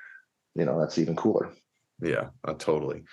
you 0.56 0.66
know 0.66 0.80
that's 0.80 0.98
even 0.98 1.16
cooler. 1.16 1.52
Yeah 2.02 2.30
uh, 2.44 2.54
totally. 2.54 3.04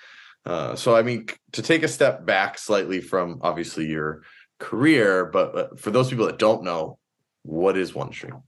Uh, 0.47 0.75
so 0.75 0.97
i 0.97 1.03
mean 1.03 1.27
to 1.53 1.61
take 1.61 1.83
a 1.83 1.89
step 1.89 2.25
back 2.25 2.57
slightly 2.57 3.03
from 3.03 3.39
obviously 3.43 3.85
your 3.85 4.23
career, 4.61 5.27
but, 5.27 5.53
but 5.53 5.81
for 5.81 5.91
those 5.91 6.09
people 6.09 6.27
that 6.27 6.39
don't 6.39 6.63
know, 6.63 6.99
what 7.43 7.77
is 7.77 7.93
OneStream? 7.93 8.43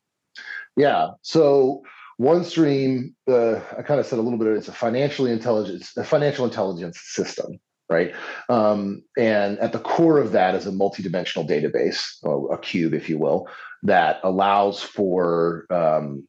Yeah. 0.76 1.09
So 1.23 1.82
OneStream, 2.20 3.14
uh, 3.29 3.61
I 3.76 3.82
kind 3.82 3.99
of 3.99 4.06
said 4.06 4.19
a 4.19 4.23
little 4.23 4.38
bit. 4.38 4.49
It's 4.49 4.69
a 4.69 4.73
financially 4.73 5.32
intelligence, 5.32 5.97
a 5.97 6.05
financial 6.05 6.44
intelligence 6.44 7.00
system, 7.03 7.59
right? 7.88 8.14
Um, 8.49 9.03
and 9.19 9.59
at 9.59 9.73
the 9.73 9.81
core 9.81 10.19
of 10.19 10.32
that 10.32 10.55
is 10.55 10.67
a 10.67 10.70
multidimensional 10.70 11.49
database, 11.49 12.05
a 12.53 12.58
cube, 12.58 12.94
if 12.94 13.08
you 13.08 13.19
will, 13.19 13.49
that 13.82 14.20
allows 14.23 14.82
for 14.82 15.67
um, 15.70 16.29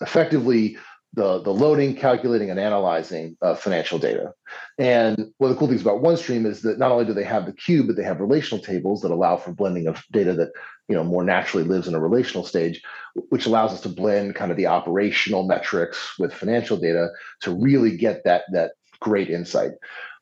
effectively 0.00 0.78
the, 1.14 1.40
the 1.42 1.52
loading, 1.52 1.96
calculating, 1.96 2.50
and 2.50 2.60
analyzing 2.60 3.36
uh, 3.42 3.54
financial 3.54 3.98
data. 3.98 4.32
And 4.78 5.32
one 5.38 5.50
of 5.50 5.56
the 5.56 5.58
cool 5.58 5.68
things 5.68 5.80
about 5.80 6.02
OneStream 6.02 6.46
is 6.46 6.62
that 6.62 6.78
not 6.78 6.92
only 6.92 7.06
do 7.06 7.14
they 7.14 7.24
have 7.24 7.46
the 7.46 7.52
cube, 7.52 7.86
but 7.86 7.96
they 7.96 8.04
have 8.04 8.20
relational 8.20 8.62
tables 8.62 9.00
that 9.02 9.10
allow 9.10 9.36
for 9.36 9.52
blending 9.52 9.86
of 9.86 10.04
data 10.12 10.34
that 10.34 10.52
you 10.88 10.94
know 10.94 11.04
more 11.04 11.24
naturally 11.24 11.66
lives 11.66 11.88
in 11.88 11.94
a 11.94 12.00
relational 12.00 12.44
stage, 12.44 12.82
which 13.30 13.46
allows 13.46 13.72
us 13.72 13.80
to 13.82 13.88
blend 13.88 14.34
kind 14.34 14.50
of 14.50 14.56
the 14.56 14.66
operational 14.66 15.44
metrics 15.44 16.18
with 16.18 16.32
financial 16.32 16.76
data 16.76 17.08
to 17.40 17.52
really 17.52 17.96
get 17.96 18.24
that 18.24 18.44
that 18.52 18.72
great 19.00 19.30
insight. 19.30 19.72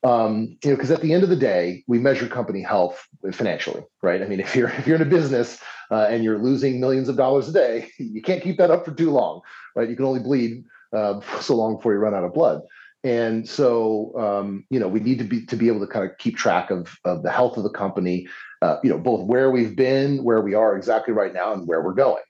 Um, 0.04 0.56
you 0.62 0.70
know, 0.70 0.76
because 0.76 0.90
at 0.90 1.00
the 1.00 1.12
end 1.12 1.24
of 1.24 1.30
the 1.30 1.36
day, 1.36 1.82
we 1.88 1.98
measure 1.98 2.28
company 2.28 2.62
health 2.62 3.08
financially, 3.32 3.82
right? 4.02 4.22
I 4.22 4.26
mean, 4.26 4.40
if 4.40 4.54
you're 4.54 4.68
if 4.78 4.86
you're 4.86 4.96
in 4.96 5.02
a 5.02 5.06
business 5.06 5.60
uh, 5.90 6.06
and 6.08 6.22
you're 6.22 6.38
losing 6.38 6.80
millions 6.80 7.08
of 7.08 7.16
dollars 7.16 7.48
a 7.48 7.52
day, 7.52 7.90
you 7.98 8.22
can't 8.22 8.42
keep 8.42 8.58
that 8.58 8.70
up 8.70 8.84
for 8.84 8.92
too 8.92 9.10
long, 9.10 9.40
right? 9.74 9.88
You 9.88 9.96
can 9.96 10.04
only 10.04 10.20
bleed 10.20 10.64
uh, 10.96 11.20
so 11.40 11.54
long 11.54 11.76
before 11.76 11.92
you 11.92 11.98
run 11.98 12.14
out 12.14 12.24
of 12.24 12.34
blood. 12.34 12.62
And 13.04 13.48
so, 13.48 14.12
um, 14.18 14.64
you 14.68 14.80
know, 14.80 14.88
we 14.88 15.00
need 15.00 15.18
to 15.18 15.24
be 15.24 15.46
to 15.46 15.56
be 15.56 15.68
able 15.68 15.80
to 15.80 15.86
kind 15.86 16.04
of 16.04 16.18
keep 16.18 16.36
track 16.36 16.70
of 16.70 16.96
of 17.04 17.22
the 17.22 17.30
health 17.30 17.56
of 17.56 17.62
the 17.62 17.70
company, 17.70 18.26
uh, 18.62 18.78
you 18.82 18.90
know, 18.90 18.98
both 18.98 19.26
where 19.26 19.50
we've 19.50 19.76
been, 19.76 20.24
where 20.24 20.40
we 20.40 20.54
are 20.54 20.76
exactly 20.76 21.14
right 21.14 21.32
now, 21.32 21.52
and 21.52 21.68
where 21.68 21.82
we're 21.82 21.94
going. 21.94 22.22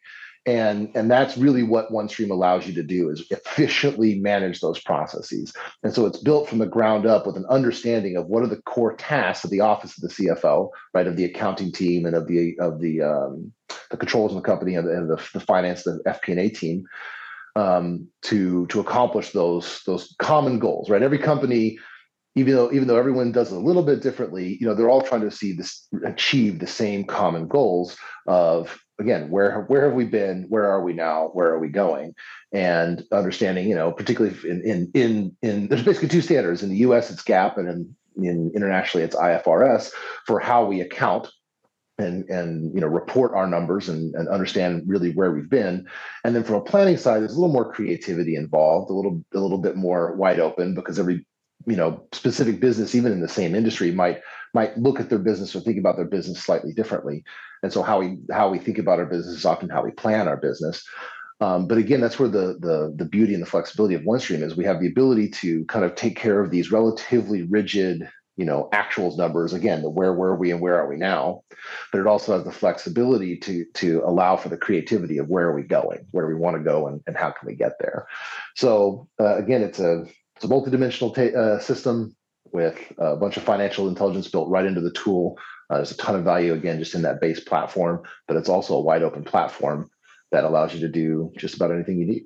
And 0.44 0.90
and 0.94 1.10
that's 1.10 1.38
really 1.38 1.62
what 1.62 1.90
OneStream 1.90 2.30
allows 2.30 2.66
you 2.66 2.74
to 2.74 2.82
do 2.82 3.08
is 3.08 3.26
efficiently 3.30 4.20
manage 4.20 4.60
those 4.60 4.78
processes. 4.80 5.52
And 5.82 5.94
so 5.94 6.04
it's 6.04 6.18
built 6.18 6.48
from 6.48 6.58
the 6.58 6.66
ground 6.66 7.06
up 7.06 7.26
with 7.26 7.36
an 7.36 7.46
understanding 7.48 8.16
of 8.16 8.26
what 8.26 8.42
are 8.42 8.48
the 8.48 8.62
core 8.62 8.96
tasks 8.96 9.44
of 9.44 9.50
the 9.50 9.60
office 9.60 9.96
of 9.96 10.02
the 10.02 10.14
CFO, 10.14 10.68
right, 10.92 11.06
of 11.06 11.16
the 11.16 11.24
accounting 11.24 11.72
team 11.72 12.04
and 12.04 12.14
of 12.14 12.28
the 12.28 12.54
of 12.60 12.80
the 12.80 13.00
um, 13.00 13.50
the 13.90 13.96
controls 13.96 14.32
in 14.32 14.36
the 14.36 14.42
company 14.42 14.74
and 14.74 14.86
the, 14.86 14.92
and 14.92 15.10
the, 15.10 15.16
the 15.32 15.40
finance, 15.40 15.84
the 15.84 16.00
FP&A 16.06 16.50
team 16.50 16.86
um, 17.56 18.06
to 18.22 18.66
to 18.66 18.80
accomplish 18.80 19.32
those 19.32 19.82
those 19.86 20.14
common 20.18 20.58
goals. 20.58 20.90
Right, 20.90 21.02
every 21.02 21.18
company, 21.18 21.78
even 22.36 22.54
though 22.54 22.70
even 22.70 22.86
though 22.86 22.98
everyone 22.98 23.32
does 23.32 23.50
a 23.50 23.58
little 23.58 23.82
bit 23.82 24.02
differently, 24.02 24.58
you 24.60 24.66
know, 24.66 24.74
they're 24.74 24.90
all 24.90 25.02
trying 25.02 25.22
to 25.22 25.30
see 25.30 25.52
this 25.52 25.88
achieve 26.04 26.60
the 26.60 26.66
same 26.66 27.04
common 27.04 27.48
goals 27.48 27.96
of 28.26 28.78
again 28.98 29.30
where 29.30 29.62
where 29.62 29.86
have 29.86 29.94
we 29.94 30.04
been? 30.04 30.44
Where 30.48 30.70
are 30.70 30.82
we 30.82 30.92
now? 30.92 31.30
Where 31.32 31.48
are 31.48 31.58
we 31.58 31.68
going? 31.68 32.14
And 32.52 33.02
understanding 33.10 33.68
you 33.68 33.74
know 33.74 33.90
particularly 33.90 34.36
in 34.48 34.62
in 34.62 34.90
in, 34.94 35.36
in 35.42 35.68
there's 35.68 35.82
basically 35.82 36.08
two 36.08 36.22
standards. 36.22 36.62
In 36.62 36.68
the 36.68 36.76
us 36.76 37.10
it's 37.10 37.24
GAAP 37.24 37.56
and 37.56 37.68
in, 37.68 38.24
in 38.24 38.52
internationally 38.54 39.04
it's 39.04 39.16
ifrs 39.16 39.90
for 40.26 40.40
how 40.40 40.64
we 40.66 40.82
account 40.82 41.28
and 41.98 42.28
and 42.28 42.74
you 42.74 42.80
know 42.80 42.86
report 42.86 43.32
our 43.32 43.46
numbers 43.46 43.88
and, 43.88 44.14
and 44.14 44.28
understand 44.28 44.82
really 44.86 45.12
where 45.12 45.32
we've 45.32 45.50
been. 45.50 45.86
And 46.24 46.34
then 46.34 46.44
from 46.44 46.56
a 46.56 46.60
planning 46.60 46.96
side 46.96 47.20
there's 47.20 47.32
a 47.32 47.40
little 47.40 47.52
more 47.52 47.72
creativity 47.72 48.36
involved 48.36 48.90
a 48.90 48.94
little 48.94 49.22
a 49.34 49.38
little 49.38 49.58
bit 49.58 49.76
more 49.76 50.14
wide 50.16 50.40
open 50.40 50.74
because 50.74 50.98
every 50.98 51.26
you 51.66 51.76
know 51.76 52.06
specific 52.12 52.60
business 52.60 52.94
even 52.94 53.12
in 53.12 53.20
the 53.20 53.28
same 53.28 53.54
industry 53.54 53.90
might 53.90 54.20
might 54.54 54.76
look 54.78 55.00
at 55.00 55.08
their 55.08 55.18
business 55.18 55.54
or 55.54 55.60
think 55.60 55.78
about 55.78 55.96
their 55.96 56.06
business 56.06 56.42
slightly 56.42 56.72
differently. 56.72 57.24
And 57.62 57.72
so 57.72 57.82
how 57.82 58.00
we 58.00 58.18
how 58.30 58.50
we 58.50 58.58
think 58.58 58.78
about 58.78 58.98
our 58.98 59.06
business 59.06 59.36
is 59.36 59.46
often 59.46 59.68
how 59.68 59.82
we 59.82 59.90
plan 59.92 60.28
our 60.28 60.36
business. 60.36 60.84
Um, 61.40 61.66
but 61.66 61.78
again 61.78 62.00
that's 62.00 62.18
where 62.18 62.28
the, 62.28 62.58
the 62.60 62.94
the 62.96 63.04
beauty 63.06 63.32
and 63.32 63.42
the 63.42 63.50
flexibility 63.50 63.94
of 63.94 64.02
onestream 64.02 64.42
is. 64.42 64.56
We 64.56 64.64
have 64.64 64.80
the 64.80 64.88
ability 64.88 65.30
to 65.30 65.64
kind 65.66 65.84
of 65.84 65.94
take 65.94 66.16
care 66.16 66.40
of 66.40 66.50
these 66.50 66.70
relatively 66.70 67.42
rigid 67.42 68.08
you 68.36 68.44
know 68.44 68.68
actuals 68.72 69.16
numbers 69.16 69.52
again 69.52 69.82
the 69.82 69.90
where 69.90 70.12
were 70.12 70.36
we 70.36 70.50
and 70.50 70.60
where 70.60 70.78
are 70.78 70.88
we 70.88 70.96
now 70.96 71.42
but 71.90 72.00
it 72.00 72.06
also 72.06 72.34
has 72.34 72.44
the 72.44 72.52
flexibility 72.52 73.36
to 73.36 73.64
to 73.74 74.02
allow 74.04 74.36
for 74.36 74.48
the 74.48 74.56
creativity 74.56 75.18
of 75.18 75.28
where 75.28 75.48
are 75.48 75.56
we 75.56 75.62
going 75.62 76.06
where 76.10 76.26
we 76.26 76.34
want 76.34 76.56
to 76.56 76.62
go 76.62 76.86
and, 76.86 77.00
and 77.06 77.16
how 77.16 77.30
can 77.30 77.46
we 77.46 77.54
get 77.54 77.72
there 77.80 78.06
so 78.54 79.08
uh, 79.20 79.36
again 79.36 79.62
it's 79.62 79.78
a 79.78 80.04
it's 80.36 80.44
a 80.44 80.48
multidimensional 80.48 81.14
ta- 81.14 81.38
uh, 81.38 81.58
system 81.58 82.14
with 82.52 82.92
a 82.98 83.16
bunch 83.16 83.36
of 83.36 83.42
financial 83.42 83.88
intelligence 83.88 84.28
built 84.28 84.48
right 84.48 84.66
into 84.66 84.80
the 84.80 84.92
tool. 84.92 85.38
Uh, 85.68 85.76
there's 85.76 85.90
a 85.90 85.96
ton 85.96 86.14
of 86.14 86.24
value 86.24 86.52
again 86.52 86.78
just 86.78 86.94
in 86.94 87.02
that 87.02 87.20
base 87.20 87.40
platform, 87.40 88.02
but 88.28 88.36
it's 88.36 88.48
also 88.48 88.74
a 88.74 88.80
wide 88.80 89.02
open 89.02 89.24
platform 89.24 89.90
that 90.32 90.44
allows 90.44 90.74
you 90.74 90.80
to 90.80 90.88
do 90.88 91.32
just 91.36 91.54
about 91.54 91.72
anything 91.72 91.98
you 91.98 92.06
need. 92.06 92.24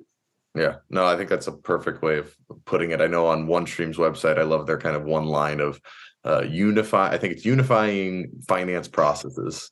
Yeah, 0.53 0.77
no, 0.89 1.05
I 1.05 1.15
think 1.15 1.29
that's 1.29 1.47
a 1.47 1.53
perfect 1.53 2.01
way 2.01 2.17
of 2.17 2.35
putting 2.65 2.91
it. 2.91 2.99
I 2.99 3.07
know 3.07 3.27
on 3.27 3.47
OneStream's 3.47 3.97
website, 3.97 4.37
I 4.37 4.43
love 4.43 4.67
their 4.67 4.77
kind 4.77 4.95
of 4.95 5.03
one 5.03 5.25
line 5.25 5.61
of 5.61 5.79
uh, 6.25 6.41
unify. 6.41 7.09
I 7.09 7.17
think 7.17 7.33
it's 7.33 7.45
unifying 7.45 8.31
finance 8.47 8.87
processes. 8.87 9.71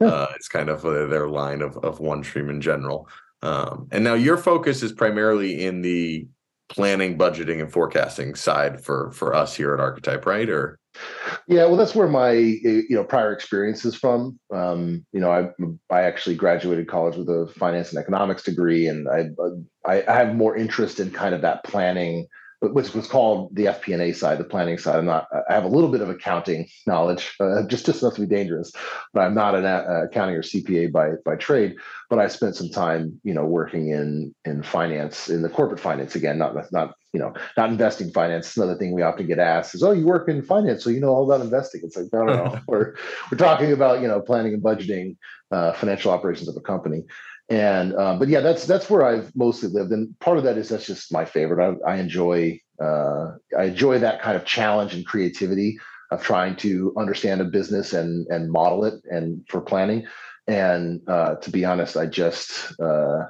Yeah. 0.00 0.08
Uh, 0.08 0.26
it's 0.36 0.48
kind 0.48 0.68
of 0.68 0.82
their 0.82 1.28
line 1.28 1.62
of 1.62 1.76
of 1.78 1.98
OneStream 1.98 2.50
in 2.50 2.60
general. 2.60 3.08
Um, 3.42 3.88
and 3.90 4.04
now 4.04 4.14
your 4.14 4.36
focus 4.36 4.82
is 4.82 4.92
primarily 4.92 5.64
in 5.64 5.80
the 5.80 6.26
planning, 6.68 7.16
budgeting, 7.16 7.60
and 7.60 7.72
forecasting 7.72 8.34
side 8.34 8.84
for 8.84 9.10
for 9.12 9.34
us 9.34 9.54
here 9.54 9.74
at 9.74 9.80
Archetype, 9.80 10.26
right? 10.26 10.48
Or 10.48 10.78
yeah, 11.46 11.64
well, 11.64 11.76
that's 11.76 11.94
where 11.94 12.08
my 12.08 12.32
you 12.32 12.86
know 12.90 13.04
prior 13.04 13.32
experience 13.32 13.84
is 13.84 13.94
from. 13.94 14.38
Um, 14.52 15.04
you 15.12 15.20
know, 15.20 15.30
I 15.30 15.48
I 15.94 16.02
actually 16.02 16.36
graduated 16.36 16.88
college 16.88 17.16
with 17.16 17.28
a 17.28 17.50
finance 17.56 17.90
and 17.90 17.98
economics 17.98 18.42
degree, 18.42 18.86
and 18.86 19.08
I 19.08 19.28
I, 19.88 20.04
I 20.06 20.14
have 20.14 20.34
more 20.34 20.56
interest 20.56 21.00
in 21.00 21.10
kind 21.10 21.34
of 21.34 21.42
that 21.42 21.64
planning 21.64 22.26
which 22.60 22.92
was 22.92 23.06
called 23.06 23.54
the 23.54 23.66
FP&A 23.66 24.12
side, 24.12 24.38
the 24.38 24.44
planning 24.44 24.78
side. 24.78 24.96
I'm 24.96 25.06
not. 25.06 25.28
I 25.48 25.54
have 25.54 25.64
a 25.64 25.68
little 25.68 25.90
bit 25.90 26.00
of 26.00 26.10
accounting 26.10 26.68
knowledge, 26.86 27.34
uh, 27.40 27.62
just 27.66 27.86
just 27.86 28.02
enough 28.02 28.14
to 28.14 28.22
be 28.22 28.26
dangerous, 28.26 28.72
but 29.12 29.20
I'm 29.20 29.34
not 29.34 29.54
an 29.54 29.64
uh, 29.64 30.04
accounting 30.04 30.34
or 30.34 30.42
CPA 30.42 30.90
by 30.92 31.12
by 31.24 31.36
trade. 31.36 31.76
But 32.10 32.18
I 32.18 32.28
spent 32.28 32.56
some 32.56 32.70
time, 32.70 33.20
you 33.22 33.34
know, 33.34 33.44
working 33.44 33.90
in 33.90 34.34
in 34.44 34.62
finance, 34.62 35.28
in 35.28 35.42
the 35.42 35.48
corporate 35.48 35.80
finance 35.80 36.14
again, 36.14 36.38
not 36.38 36.54
not 36.72 36.94
you 37.12 37.20
know, 37.20 37.32
not 37.56 37.70
investing 37.70 38.10
finance. 38.10 38.56
Another 38.56 38.76
thing 38.76 38.92
we 38.92 39.02
often 39.02 39.26
get 39.26 39.38
asked 39.38 39.74
is, 39.74 39.82
"Oh, 39.82 39.92
you 39.92 40.04
work 40.04 40.28
in 40.28 40.42
finance, 40.42 40.84
so 40.84 40.90
you 40.90 41.00
know 41.00 41.10
all 41.10 41.30
about 41.30 41.44
investing." 41.44 41.80
It's 41.84 41.96
like, 41.96 42.12
no, 42.12 42.24
no, 42.24 42.34
no. 42.34 42.60
we're 42.68 42.96
we're 43.30 43.38
talking 43.38 43.72
about 43.72 44.02
you 44.02 44.08
know 44.08 44.20
planning 44.20 44.52
and 44.52 44.62
budgeting, 44.62 45.16
uh, 45.50 45.72
financial 45.72 46.12
operations 46.12 46.48
of 46.48 46.56
a 46.56 46.60
company. 46.60 47.04
And 47.50 47.94
um, 47.96 48.18
but 48.18 48.28
yeah, 48.28 48.40
that's 48.40 48.66
that's 48.66 48.90
where 48.90 49.04
I've 49.04 49.34
mostly 49.34 49.70
lived, 49.70 49.90
and 49.90 50.18
part 50.20 50.36
of 50.36 50.44
that 50.44 50.58
is 50.58 50.68
that's 50.68 50.86
just 50.86 51.12
my 51.12 51.24
favorite. 51.24 51.80
I, 51.86 51.92
I 51.92 51.96
enjoy 51.96 52.60
uh, 52.80 53.32
I 53.56 53.64
enjoy 53.64 53.98
that 54.00 54.20
kind 54.20 54.36
of 54.36 54.44
challenge 54.44 54.94
and 54.94 55.06
creativity 55.06 55.78
of 56.10 56.22
trying 56.22 56.56
to 56.56 56.92
understand 56.98 57.40
a 57.40 57.44
business 57.44 57.94
and 57.94 58.26
and 58.26 58.52
model 58.52 58.84
it 58.84 59.02
and 59.10 59.46
for 59.48 59.62
planning. 59.62 60.06
And 60.46 61.00
uh, 61.08 61.36
to 61.36 61.50
be 61.50 61.64
honest, 61.64 61.96
I 61.96 62.04
just 62.06 62.78
uh, 62.80 63.24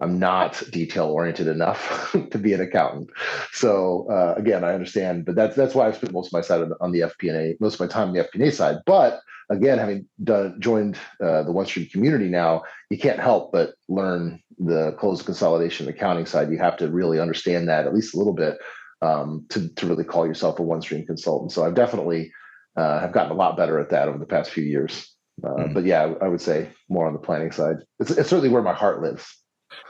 I'm 0.00 0.18
not 0.18 0.62
detail 0.70 1.06
oriented 1.06 1.46
enough 1.46 2.10
to 2.30 2.38
be 2.38 2.52
an 2.54 2.60
accountant. 2.60 3.10
So 3.52 4.06
uh, 4.10 4.34
again, 4.36 4.64
I 4.64 4.74
understand, 4.74 5.26
but 5.26 5.34
that's 5.34 5.54
that's 5.54 5.74
why 5.74 5.86
I've 5.86 5.96
spent 5.96 6.12
most 6.12 6.28
of 6.28 6.32
my 6.32 6.40
side 6.40 6.68
on, 6.80 6.92
the 6.92 7.00
FP&A, 7.00 7.56
most 7.60 7.74
of 7.74 7.80
my 7.80 7.86
time 7.86 8.08
on 8.08 8.14
the 8.14 8.24
FP&A 8.24 8.50
side. 8.50 8.78
But 8.86 9.20
again, 9.50 9.78
having 9.78 10.06
done 10.22 10.56
joined 10.60 10.96
uh, 11.22 11.42
the 11.42 11.52
OneStream 11.52 11.90
community 11.90 12.28
now, 12.28 12.62
you 12.88 12.98
can't 12.98 13.18
help 13.18 13.52
but 13.52 13.74
learn 13.88 14.40
the 14.58 14.92
close 14.98 15.22
consolidation 15.22 15.88
accounting 15.88 16.26
side. 16.26 16.50
You 16.50 16.58
have 16.58 16.76
to 16.78 16.88
really 16.88 17.18
understand 17.18 17.68
that 17.68 17.86
at 17.86 17.94
least 17.94 18.14
a 18.14 18.18
little 18.18 18.32
bit 18.32 18.58
um, 19.02 19.46
to 19.50 19.68
to 19.68 19.86
really 19.86 20.04
call 20.04 20.26
yourself 20.26 20.58
a 20.58 20.62
OneStream 20.62 21.06
consultant. 21.06 21.52
So 21.52 21.64
I've 21.64 21.74
definitely 21.74 22.32
uh, 22.76 23.00
have 23.00 23.12
gotten 23.12 23.32
a 23.32 23.34
lot 23.34 23.56
better 23.56 23.78
at 23.78 23.90
that 23.90 24.08
over 24.08 24.18
the 24.18 24.26
past 24.26 24.50
few 24.50 24.64
years. 24.64 25.14
Uh, 25.42 25.48
mm-hmm. 25.48 25.72
But 25.72 25.84
yeah, 25.84 26.14
I 26.20 26.28
would 26.28 26.40
say 26.40 26.68
more 26.88 27.06
on 27.06 27.12
the 27.12 27.18
planning 27.18 27.50
side. 27.50 27.76
It's, 27.98 28.10
it's 28.10 28.28
certainly 28.28 28.50
where 28.50 28.62
my 28.62 28.74
heart 28.74 29.02
lives. 29.02 29.26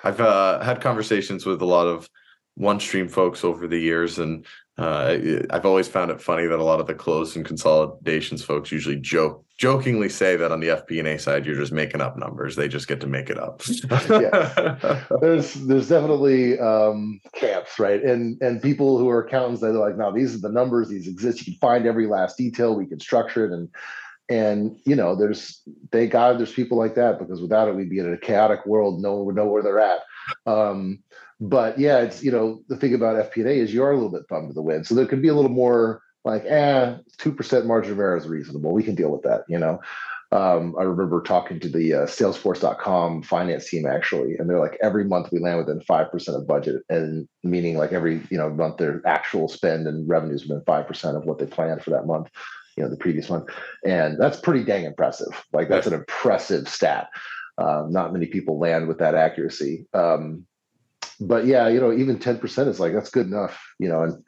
I've 0.04 0.20
uh, 0.20 0.62
had 0.62 0.80
conversations 0.80 1.44
with 1.44 1.60
a 1.60 1.66
lot 1.66 1.86
of 1.86 2.08
OneStream 2.58 3.10
folks 3.10 3.44
over 3.44 3.66
the 3.66 3.78
years, 3.78 4.18
and 4.18 4.46
uh, 4.78 5.16
I've 5.50 5.66
always 5.66 5.88
found 5.88 6.10
it 6.10 6.20
funny 6.20 6.46
that 6.46 6.58
a 6.58 6.62
lot 6.64 6.80
of 6.80 6.86
the 6.86 6.94
close 6.94 7.34
and 7.36 7.44
consolidations 7.44 8.44
folks 8.44 8.70
usually 8.70 8.96
joke 8.96 9.44
jokingly 9.60 10.08
say 10.08 10.36
that 10.36 10.50
on 10.50 10.58
the 10.58 10.68
FP&A 10.68 11.18
side 11.18 11.44
you're 11.44 11.54
just 11.54 11.70
making 11.70 12.00
up 12.00 12.16
numbers. 12.16 12.56
They 12.56 12.66
just 12.66 12.88
get 12.88 12.98
to 13.02 13.06
make 13.06 13.28
it 13.28 13.38
up. 13.38 13.60
yeah. 14.08 15.04
There's 15.20 15.52
there's 15.54 15.90
definitely 15.90 16.58
um, 16.58 17.20
camps, 17.34 17.78
right? 17.78 18.02
And 18.02 18.40
and 18.40 18.62
people 18.62 18.96
who 18.96 19.10
are 19.10 19.22
accountants 19.22 19.60
they're 19.60 19.72
like, 19.72 19.98
no, 19.98 20.12
these 20.12 20.34
are 20.34 20.40
the 20.40 20.48
numbers. 20.48 20.88
These 20.88 21.06
exist. 21.06 21.40
You 21.40 21.52
can 21.52 21.60
find 21.60 21.86
every 21.86 22.06
last 22.06 22.38
detail. 22.38 22.74
We 22.74 22.86
can 22.86 22.98
structure 22.98 23.44
it 23.44 23.52
and 23.52 23.68
and 24.30 24.78
you 24.86 24.96
know 24.96 25.14
there's 25.14 25.60
thank 25.92 26.12
god 26.12 26.38
there's 26.38 26.52
people 26.52 26.78
like 26.78 26.94
that 26.94 27.18
because 27.18 27.42
without 27.42 27.68
it 27.68 27.74
we'd 27.74 27.90
be 27.90 27.98
in 27.98 28.12
a 28.12 28.16
chaotic 28.16 28.64
world 28.64 29.02
no 29.02 29.16
one 29.16 29.26
would 29.26 29.34
know 29.34 29.46
where 29.46 29.62
they're 29.62 29.80
at 29.80 29.98
um, 30.46 31.02
but 31.40 31.76
yeah 31.80 31.98
it's 31.98 32.22
you 32.22 32.30
know 32.30 32.62
the 32.68 32.76
thing 32.76 32.94
about 32.94 33.32
fp&a 33.32 33.58
is 33.58 33.74
you 33.74 33.82
are 33.82 33.90
a 33.90 33.94
little 33.94 34.12
bit 34.12 34.28
bummed 34.28 34.48
to 34.48 34.54
the 34.54 34.62
wind 34.62 34.86
so 34.86 34.94
there 34.94 35.06
could 35.06 35.20
be 35.20 35.26
a 35.26 35.34
little 35.34 35.50
more 35.50 36.00
like 36.24 36.44
eh 36.44 36.96
2% 37.18 37.66
margin 37.66 37.92
of 37.92 37.98
error 37.98 38.16
is 38.16 38.26
reasonable 38.26 38.72
we 38.72 38.82
can 38.82 38.94
deal 38.94 39.10
with 39.10 39.22
that 39.22 39.44
you 39.48 39.58
know 39.58 39.80
um, 40.32 40.76
i 40.78 40.82
remember 40.82 41.22
talking 41.22 41.58
to 41.58 41.68
the 41.68 41.92
uh, 41.94 42.06
salesforce.com 42.06 43.22
finance 43.22 43.68
team 43.68 43.86
actually 43.86 44.36
and 44.36 44.48
they're 44.48 44.60
like 44.60 44.78
every 44.82 45.04
month 45.04 45.32
we 45.32 45.40
land 45.40 45.58
within 45.58 45.80
5% 45.80 46.28
of 46.36 46.46
budget 46.46 46.82
and 46.88 47.28
meaning 47.42 47.76
like 47.76 47.92
every 47.92 48.20
you 48.30 48.38
know 48.38 48.50
month 48.50 48.76
their 48.76 49.02
actual 49.06 49.48
spend 49.48 49.86
and 49.86 50.08
revenues 50.08 50.46
within 50.46 50.64
5% 50.64 51.16
of 51.16 51.24
what 51.24 51.38
they 51.38 51.46
planned 51.46 51.82
for 51.82 51.90
that 51.90 52.06
month 52.06 52.28
you 52.80 52.86
know 52.86 52.90
the 52.90 52.96
previous 52.96 53.28
month, 53.28 53.48
and 53.84 54.18
that's 54.18 54.40
pretty 54.40 54.64
dang 54.64 54.84
impressive. 54.84 55.44
Like 55.52 55.68
that's 55.68 55.86
an 55.86 55.92
impressive 55.92 56.68
stat. 56.68 57.08
Um, 57.58 57.92
not 57.92 58.12
many 58.12 58.26
people 58.26 58.58
land 58.58 58.88
with 58.88 58.98
that 58.98 59.14
accuracy. 59.14 59.86
Um, 59.92 60.46
but 61.20 61.44
yeah, 61.44 61.68
you 61.68 61.78
know, 61.78 61.92
even 61.92 62.18
ten 62.18 62.38
percent 62.38 62.68
is 62.68 62.80
like 62.80 62.94
that's 62.94 63.10
good 63.10 63.26
enough. 63.26 63.60
You 63.78 63.88
know, 63.90 64.02
and 64.02 64.24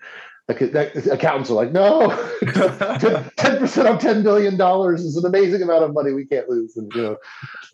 like 0.49 0.73
that, 0.73 1.07
accountants 1.07 1.51
are 1.51 1.55
like, 1.55 1.73
no, 1.73 2.09
ten 3.37 3.59
percent 3.59 3.89
of 3.89 4.01
ten 4.01 4.23
billion 4.23 4.57
dollars 4.57 5.03
is 5.03 5.17
an 5.17 5.27
amazing 5.27 5.63
amount 5.63 5.85
of 5.85 5.95
money 5.95 6.13
we 6.13 6.27
can't 6.27 6.49
lose. 6.49 6.77
And 6.77 6.93
you 6.95 7.03
know, 7.03 7.17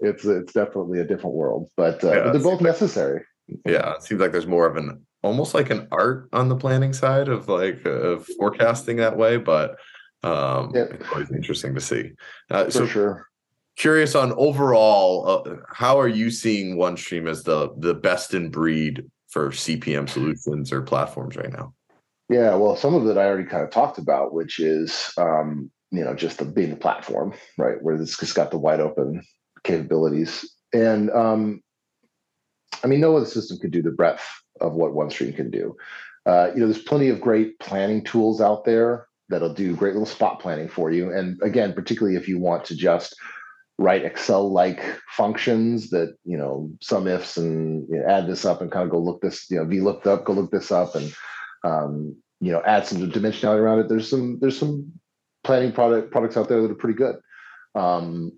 it's 0.00 0.24
it's 0.24 0.52
definitely 0.52 1.00
a 1.00 1.04
different 1.04 1.34
world, 1.34 1.70
but, 1.76 2.02
uh, 2.04 2.12
yeah, 2.12 2.24
but 2.24 2.32
they're 2.32 2.42
both 2.42 2.60
necessary. 2.60 3.24
Yeah, 3.64 3.94
it 3.94 4.02
seems 4.02 4.20
like 4.20 4.32
there's 4.32 4.46
more 4.46 4.66
of 4.66 4.76
an 4.76 5.04
almost 5.22 5.54
like 5.54 5.70
an 5.70 5.88
art 5.90 6.28
on 6.32 6.48
the 6.48 6.56
planning 6.56 6.92
side 6.92 7.28
of 7.28 7.48
like 7.48 7.84
of 7.86 8.26
forecasting 8.38 8.96
that 8.98 9.16
way, 9.16 9.38
but 9.38 9.76
um, 10.22 10.72
yeah. 10.74 10.86
It's 10.90 11.08
always 11.12 11.30
interesting 11.30 11.74
to 11.74 11.80
see. 11.80 12.12
Uh, 12.50 12.64
For 12.64 12.70
so 12.70 12.86
sure. 12.86 13.26
Curious 13.76 14.14
on 14.16 14.32
overall, 14.32 15.44
uh, 15.46 15.56
how 15.72 16.00
are 16.00 16.08
you 16.08 16.30
seeing 16.30 16.76
OneStream 16.76 17.28
as 17.28 17.44
the 17.44 17.72
the 17.78 17.94
best 17.94 18.34
in 18.34 18.50
breed 18.50 19.04
for 19.28 19.50
CPM 19.50 20.08
solutions 20.08 20.72
or 20.72 20.82
platforms 20.82 21.36
right 21.36 21.52
now? 21.52 21.74
Yeah, 22.28 22.56
well, 22.56 22.76
some 22.76 22.94
of 22.94 23.06
it 23.06 23.16
I 23.16 23.24
already 23.24 23.48
kind 23.48 23.64
of 23.64 23.70
talked 23.70 23.98
about, 23.98 24.34
which 24.34 24.58
is 24.60 25.12
um, 25.16 25.70
you 25.90 26.04
know 26.04 26.14
just 26.14 26.38
the 26.38 26.44
being 26.44 26.70
the 26.70 26.76
platform, 26.76 27.32
right, 27.56 27.82
where 27.82 27.96
it's 27.96 28.18
just 28.18 28.34
got 28.34 28.50
the 28.50 28.58
wide 28.58 28.80
open 28.80 29.22
capabilities, 29.64 30.50
and 30.72 31.10
um, 31.10 31.62
I 32.84 32.86
mean, 32.86 33.00
no 33.00 33.16
other 33.16 33.26
system 33.26 33.58
could 33.58 33.70
do 33.70 33.82
the 33.82 33.90
breadth 33.90 34.26
of 34.60 34.74
what 34.74 34.92
OneStream 34.92 35.34
can 35.34 35.50
do. 35.50 35.74
Uh, 36.26 36.50
you 36.54 36.60
know, 36.60 36.66
there's 36.66 36.82
plenty 36.82 37.08
of 37.08 37.20
great 37.20 37.58
planning 37.58 38.04
tools 38.04 38.40
out 38.40 38.64
there 38.64 39.06
that'll 39.30 39.54
do 39.54 39.74
great 39.74 39.94
little 39.94 40.06
spot 40.06 40.40
planning 40.40 40.68
for 40.68 40.90
you. 40.90 41.10
And 41.10 41.40
again, 41.42 41.72
particularly 41.72 42.16
if 42.16 42.28
you 42.28 42.38
want 42.38 42.64
to 42.66 42.76
just 42.76 43.14
write 43.78 44.04
Excel 44.04 44.52
like 44.52 44.82
functions 45.16 45.90
that, 45.90 46.16
you 46.24 46.36
know, 46.36 46.70
some 46.82 47.06
ifs 47.06 47.36
and 47.36 47.86
you 47.88 47.98
know, 47.98 48.06
add 48.06 48.26
this 48.26 48.44
up 48.44 48.60
and 48.60 48.70
kind 48.70 48.84
of 48.84 48.90
go 48.90 48.98
look 48.98 49.20
this, 49.22 49.50
you 49.50 49.56
know, 49.56 49.64
V 49.64 49.80
looked 49.80 50.06
up, 50.06 50.24
go 50.24 50.32
look 50.32 50.50
this 50.50 50.70
up 50.70 50.94
and, 50.94 51.14
um, 51.64 52.16
you 52.40 52.52
know, 52.52 52.62
add 52.64 52.86
some 52.86 53.10
dimensionality 53.10 53.58
around 53.58 53.80
it. 53.80 53.88
There's 53.88 54.08
some, 54.08 54.38
there's 54.40 54.58
some 54.58 54.92
planning 55.44 55.72
product 55.72 56.12
products 56.12 56.36
out 56.36 56.48
there 56.48 56.62
that 56.62 56.70
are 56.70 56.74
pretty 56.74 56.96
good. 56.96 57.16
Um, 57.74 58.32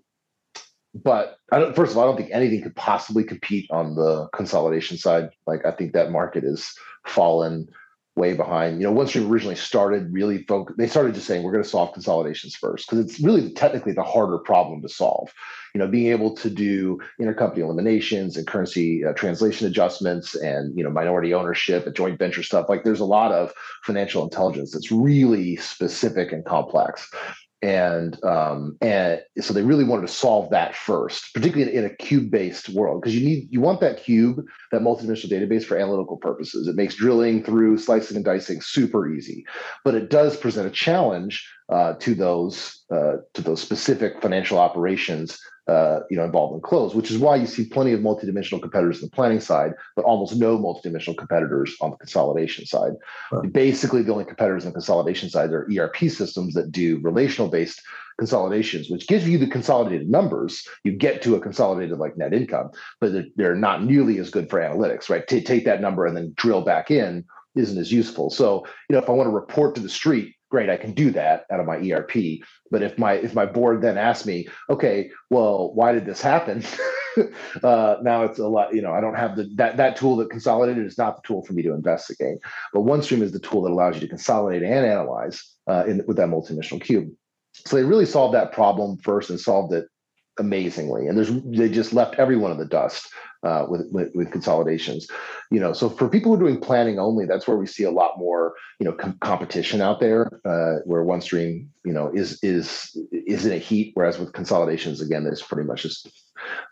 but 0.93 1.37
I 1.51 1.59
don't, 1.59 1.75
first 1.75 1.91
of 1.91 1.97
all, 1.97 2.03
I 2.03 2.07
don't 2.07 2.17
think 2.17 2.31
anything 2.31 2.61
could 2.61 2.75
possibly 2.75 3.23
compete 3.23 3.69
on 3.71 3.95
the 3.95 4.27
consolidation 4.35 4.97
side. 4.97 5.29
Like 5.47 5.65
I 5.65 5.71
think 5.71 5.93
that 5.93 6.11
market 6.11 6.43
is 6.43 6.73
fallen 7.05 7.67
way 8.15 8.33
behind. 8.33 8.81
You 8.81 8.87
know, 8.87 8.91
once 8.91 9.15
we 9.15 9.25
originally 9.25 9.55
started 9.55 10.11
really 10.11 10.43
focus, 10.43 10.75
they 10.77 10.87
started 10.87 11.15
just 11.15 11.27
saying 11.27 11.43
we're 11.43 11.51
going 11.51 11.63
to 11.63 11.69
solve 11.69 11.93
consolidations 11.93 12.55
first 12.55 12.89
because 12.89 13.05
it's 13.05 13.19
really 13.21 13.51
technically 13.53 13.93
the 13.93 14.03
harder 14.03 14.37
problem 14.37 14.81
to 14.81 14.89
solve. 14.89 15.31
You 15.73 15.79
know, 15.79 15.87
being 15.87 16.11
able 16.11 16.35
to 16.35 16.49
do 16.49 16.99
intercompany 17.21 17.59
eliminations 17.59 18.35
and 18.35 18.45
currency 18.45 19.05
uh, 19.05 19.13
translation 19.13 19.65
adjustments 19.67 20.35
and 20.35 20.77
you 20.77 20.83
know 20.83 20.89
minority 20.89 21.33
ownership 21.33 21.85
and 21.85 21.95
joint 21.95 22.19
venture 22.19 22.43
stuff. 22.43 22.67
Like 22.67 22.83
there's 22.83 22.99
a 22.99 23.05
lot 23.05 23.31
of 23.31 23.53
financial 23.83 24.23
intelligence 24.23 24.71
that's 24.71 24.91
really 24.91 25.55
specific 25.55 26.33
and 26.33 26.43
complex 26.43 27.09
and 27.61 28.21
um, 28.23 28.77
and 28.81 29.21
so 29.39 29.53
they 29.53 29.61
really 29.61 29.83
wanted 29.83 30.07
to 30.07 30.13
solve 30.13 30.49
that 30.49 30.75
first, 30.75 31.33
particularly 31.33 31.71
in, 31.71 31.85
in 31.85 31.91
a 31.91 31.95
cube-based 31.95 32.69
world, 32.69 33.01
because 33.01 33.15
you 33.15 33.25
need 33.25 33.47
you 33.51 33.61
want 33.61 33.79
that 33.81 34.03
cube, 34.03 34.43
that 34.71 34.81
multidimensional 34.81 35.31
database 35.31 35.63
for 35.63 35.77
analytical 35.77 36.17
purposes. 36.17 36.67
It 36.67 36.75
makes 36.75 36.95
drilling 36.95 37.43
through 37.43 37.77
slicing 37.77 38.15
and 38.15 38.25
dicing 38.25 38.61
super 38.61 39.11
easy, 39.11 39.45
but 39.85 39.95
it 39.95 40.09
does 40.09 40.37
present 40.37 40.67
a 40.67 40.71
challenge 40.71 41.47
uh, 41.71 41.93
to 41.99 42.15
those 42.15 42.83
uh, 42.91 43.17
to 43.33 43.41
those 43.41 43.61
specific 43.61 44.21
financial 44.21 44.57
operations 44.57 45.39
uh, 45.67 45.99
you 46.09 46.17
know, 46.17 46.25
involved 46.25 46.55
in 46.55 46.61
close, 46.61 46.95
which 46.95 47.11
is 47.11 47.17
why 47.17 47.35
you 47.35 47.45
see 47.45 47.65
plenty 47.65 47.91
of 47.91 47.99
multidimensional 47.99 48.61
competitors 48.61 48.97
on 48.97 49.09
the 49.09 49.15
planning 49.15 49.39
side, 49.39 49.73
but 49.95 50.05
almost 50.05 50.35
no 50.35 50.57
multidimensional 50.57 51.17
competitors 51.17 51.75
on 51.81 51.91
the 51.91 51.97
consolidation 51.97 52.65
side. 52.65 52.93
Right. 53.31 53.53
Basically, 53.53 54.01
the 54.01 54.11
only 54.11 54.25
competitors 54.25 54.65
on 54.65 54.71
the 54.71 54.75
consolidation 54.75 55.29
side 55.29 55.51
are 55.51 55.69
ERP 55.71 55.97
systems 56.09 56.55
that 56.55 56.71
do 56.71 56.99
relational 57.01 57.47
based 57.47 57.81
consolidations, 58.17 58.89
which 58.89 59.07
gives 59.07 59.27
you 59.27 59.37
the 59.37 59.47
consolidated 59.47 60.09
numbers. 60.09 60.67
You 60.83 60.93
get 60.93 61.21
to 61.23 61.35
a 61.35 61.39
consolidated 61.39 61.97
like 61.97 62.17
net 62.17 62.33
income, 62.33 62.71
but 62.99 63.13
they're, 63.13 63.25
they're 63.35 63.55
not 63.55 63.83
nearly 63.83 64.17
as 64.17 64.29
good 64.29 64.49
for 64.49 64.59
analytics, 64.59 65.09
right? 65.09 65.27
To 65.27 65.41
take 65.41 65.65
that 65.65 65.81
number 65.81 66.05
and 66.05 66.17
then 66.17 66.33
drill 66.35 66.61
back 66.61 66.91
in 66.91 67.23
isn't 67.55 67.77
as 67.77 67.91
useful. 67.91 68.29
So, 68.29 68.65
you 68.89 68.95
know, 68.95 69.01
if 69.01 69.09
I 69.09 69.13
want 69.13 69.27
to 69.27 69.35
report 69.35 69.75
to 69.75 69.81
the 69.81 69.89
street 69.89 70.35
great 70.51 70.69
i 70.69 70.77
can 70.77 70.91
do 70.91 71.09
that 71.09 71.45
out 71.49 71.59
of 71.59 71.65
my 71.65 71.77
erp 71.77 72.11
but 72.69 72.83
if 72.83 72.97
my 72.99 73.13
if 73.13 73.33
my 73.33 73.45
board 73.45 73.81
then 73.81 73.97
asks 73.97 74.25
me 74.25 74.47
okay 74.69 75.09
well 75.31 75.73
why 75.73 75.91
did 75.91 76.05
this 76.05 76.21
happen? 76.21 76.63
Uh, 77.61 77.97
now 78.03 78.23
it's 78.23 78.39
a 78.39 78.47
lot 78.47 78.73
you 78.73 78.81
know 78.81 78.93
i 78.93 79.01
don't 79.01 79.15
have 79.15 79.35
the 79.35 79.43
that 79.55 79.75
that 79.75 79.97
tool 79.97 80.15
that 80.15 80.29
consolidated 80.29 80.85
is 80.85 80.97
not 80.97 81.17
the 81.17 81.27
tool 81.27 81.43
for 81.43 81.51
me 81.51 81.61
to 81.61 81.73
investigate. 81.73 82.37
But 82.73 82.83
onestream 82.83 83.21
is 83.21 83.33
the 83.33 83.39
tool 83.39 83.63
that 83.63 83.71
allows 83.71 83.95
you 83.95 84.01
to 84.01 84.07
consolidate 84.07 84.63
and 84.63 84.85
analyze 84.85 85.43
uh, 85.67 85.83
in, 85.85 86.03
with 86.07 86.15
that 86.15 86.29
multidimensional 86.29 86.81
cube. 86.81 87.09
So 87.53 87.75
they 87.75 87.83
really 87.83 88.05
solved 88.05 88.33
that 88.33 88.53
problem 88.53 88.97
first 88.97 89.29
and 89.29 89.37
solved 89.37 89.73
it 89.73 89.87
amazingly 90.39 91.07
and 91.07 91.17
there's 91.17 91.31
they 91.43 91.69
just 91.69 91.93
left 91.93 92.15
everyone 92.15 92.51
in 92.51 92.57
the 92.57 92.65
dust 92.65 93.11
uh, 93.43 93.65
with, 93.67 93.87
with, 93.91 94.09
with 94.13 94.31
consolidations. 94.31 95.07
You 95.49 95.59
know, 95.59 95.73
so 95.73 95.89
for 95.89 96.07
people 96.07 96.31
who 96.31 96.37
are 96.37 96.47
doing 96.47 96.59
planning 96.59 96.99
only, 96.99 97.25
that's 97.25 97.47
where 97.47 97.57
we 97.57 97.65
see 97.65 97.83
a 97.83 97.91
lot 97.91 98.17
more 98.17 98.53
you 98.79 98.85
know 98.85 98.93
com- 98.93 99.17
competition 99.19 99.81
out 99.81 99.99
there, 99.99 100.41
uh, 100.45 100.81
where 100.85 101.03
OneStream 101.03 101.67
you 101.83 101.93
know 101.93 102.11
is 102.13 102.39
is 102.43 102.95
is 103.11 103.45
in 103.45 103.53
a 103.53 103.57
heat. 103.57 103.91
Whereas 103.95 104.19
with 104.19 104.33
consolidations, 104.33 105.01
again, 105.01 105.23
there's 105.23 105.41
pretty 105.41 105.67
much 105.67 105.83
just 105.83 106.07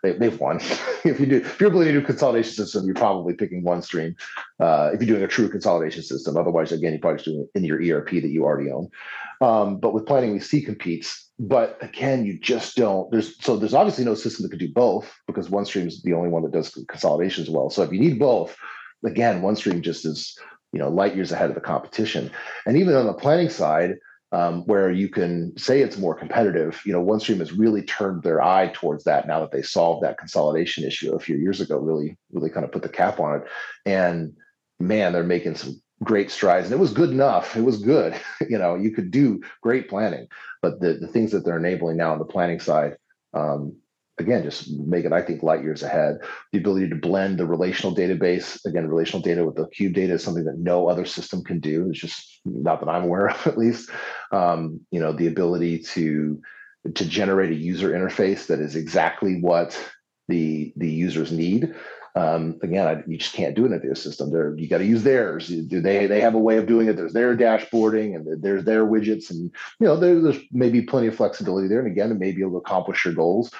they, 0.02 0.12
have 0.12 0.40
won. 0.40 0.56
if 1.04 1.20
you 1.20 1.26
do 1.26 1.36
if 1.36 1.60
you're 1.60 1.70
building 1.70 1.90
a 1.90 1.92
new 1.92 2.02
consolidation 2.02 2.52
system, 2.52 2.84
you're 2.86 2.94
probably 2.94 3.34
picking 3.34 3.64
OneStream. 3.64 4.14
Uh, 4.58 4.90
if 4.92 5.00
you're 5.00 5.14
doing 5.16 5.22
a 5.22 5.28
true 5.28 5.48
consolidation 5.48 6.02
system, 6.02 6.36
otherwise, 6.36 6.72
again, 6.72 6.92
you're 6.92 7.00
probably 7.00 7.18
just 7.18 7.26
doing 7.26 7.40
it 7.40 7.58
in 7.58 7.64
your 7.64 7.78
ERP 7.78 8.10
that 8.10 8.30
you 8.30 8.44
already 8.44 8.70
own. 8.70 8.88
Um, 9.40 9.78
but 9.78 9.94
with 9.94 10.06
planning, 10.06 10.32
we 10.32 10.40
see 10.40 10.62
competes 10.62 11.30
but 11.40 11.78
again, 11.80 12.26
you 12.26 12.38
just 12.38 12.76
don't. 12.76 13.10
There's 13.10 13.42
so 13.42 13.56
there's 13.56 13.72
obviously 13.72 14.04
no 14.04 14.14
system 14.14 14.42
that 14.42 14.50
could 14.50 14.58
do 14.58 14.70
both 14.70 15.10
because 15.26 15.48
OneStream 15.48 15.86
is 15.86 16.02
the 16.02 16.12
only 16.12 16.28
one 16.28 16.42
that 16.42 16.52
does 16.52 16.68
consolidations 16.86 17.48
well. 17.48 17.70
So 17.70 17.82
if 17.82 17.90
you 17.90 17.98
need 17.98 18.18
both, 18.18 18.54
again, 19.06 19.40
OneStream 19.40 19.80
just 19.80 20.04
is 20.04 20.38
you 20.72 20.78
know 20.78 20.90
light 20.90 21.16
years 21.16 21.32
ahead 21.32 21.48
of 21.48 21.54
the 21.54 21.62
competition. 21.62 22.30
And 22.66 22.76
even 22.76 22.94
on 22.94 23.06
the 23.06 23.14
planning 23.14 23.48
side, 23.48 23.94
um, 24.32 24.62
where 24.66 24.90
you 24.90 25.08
can 25.08 25.56
say 25.58 25.80
it's 25.80 25.98
more 25.98 26.14
competitive, 26.14 26.80
you 26.84 26.92
know, 26.92 27.04
OneStream 27.04 27.38
has 27.38 27.52
really 27.52 27.82
turned 27.82 28.22
their 28.22 28.42
eye 28.42 28.70
towards 28.72 29.04
that 29.04 29.26
now 29.26 29.40
that 29.40 29.50
they 29.50 29.62
solved 29.62 30.04
that 30.04 30.18
consolidation 30.18 30.84
issue 30.84 31.14
a 31.14 31.20
few 31.20 31.36
years 31.36 31.60
ago. 31.60 31.76
Really, 31.76 32.16
really 32.32 32.50
kind 32.50 32.64
of 32.64 32.72
put 32.72 32.82
the 32.82 32.88
cap 32.88 33.18
on 33.18 33.40
it, 33.40 33.48
and 33.86 34.32
man, 34.78 35.12
they're 35.12 35.24
making 35.24 35.56
some 35.56 35.80
great 36.02 36.30
strides. 36.30 36.66
And 36.66 36.74
it 36.74 36.80
was 36.80 36.92
good 36.92 37.10
enough. 37.10 37.56
It 37.56 37.62
was 37.62 37.82
good. 37.82 38.18
You 38.48 38.58
know 38.58 38.74
you 38.74 38.90
could 38.90 39.10
do 39.10 39.42
great 39.60 39.88
planning. 39.88 40.26
But 40.62 40.80
the, 40.80 40.94
the 40.94 41.06
things 41.06 41.30
that 41.32 41.44
they're 41.44 41.58
enabling 41.58 41.96
now 41.98 42.12
on 42.12 42.18
the 42.18 42.24
planning 42.24 42.58
side 42.58 42.96
um, 43.32 43.76
again 44.18 44.42
just 44.42 44.70
make 44.70 45.04
it 45.04 45.12
i 45.12 45.22
think 45.22 45.42
light 45.42 45.62
years 45.62 45.82
ahead. 45.82 46.18
The 46.52 46.58
ability 46.58 46.88
to 46.88 46.96
blend 46.96 47.38
the 47.38 47.46
relational 47.46 47.94
database 47.94 48.64
again 48.64 48.88
relational 48.88 49.22
data 49.22 49.44
with 49.44 49.56
the 49.56 49.68
cube 49.68 49.94
data 49.94 50.14
is 50.14 50.24
something 50.24 50.44
that 50.44 50.58
no 50.58 50.88
other 50.88 51.04
system 51.04 51.44
can 51.44 51.60
do. 51.60 51.90
It's 51.90 52.00
just 52.00 52.40
not 52.44 52.80
that 52.80 52.88
i'm 52.88 53.04
aware 53.04 53.28
of 53.28 53.46
at 53.46 53.58
least 53.58 53.90
um, 54.30 54.80
you 54.90 55.00
know 55.00 55.12
the 55.12 55.26
ability 55.26 55.78
to 55.78 56.40
to 56.94 57.04
generate 57.04 57.50
a 57.50 57.54
user 57.54 57.90
interface 57.90 58.46
that 58.46 58.60
is 58.60 58.76
exactly 58.76 59.40
what 59.40 59.78
the 60.28 60.72
the 60.76 60.90
users 60.90 61.32
need 61.32 61.74
um, 62.14 62.58
again, 62.62 62.86
I, 62.86 63.02
you 63.06 63.18
just 63.18 63.34
can't 63.34 63.54
do 63.54 63.64
it 63.64 63.72
in 63.72 63.80
their 63.80 63.94
system. 63.94 64.30
They're, 64.30 64.56
you 64.56 64.68
got 64.68 64.78
to 64.78 64.84
use 64.84 65.02
theirs. 65.02 65.48
Do 65.48 65.80
they 65.80 66.06
they 66.06 66.20
have 66.20 66.34
a 66.34 66.38
way 66.38 66.56
of 66.56 66.66
doing 66.66 66.88
it? 66.88 66.96
There's 66.96 67.12
their 67.12 67.36
dashboarding 67.36 68.16
and 68.16 68.42
there's 68.42 68.64
their 68.64 68.84
widgets, 68.84 69.30
and 69.30 69.50
you 69.78 69.86
know 69.86 69.96
there, 69.96 70.20
there's 70.20 70.40
maybe 70.50 70.82
plenty 70.82 71.06
of 71.06 71.14
flexibility 71.14 71.68
there. 71.68 71.78
And 71.78 71.90
again, 71.90 72.10
it 72.10 72.18
may 72.18 72.32
be 72.32 72.42
able 72.42 72.52
to 72.52 72.58
accomplish 72.58 73.04
your 73.04 73.14
goals, 73.14 73.52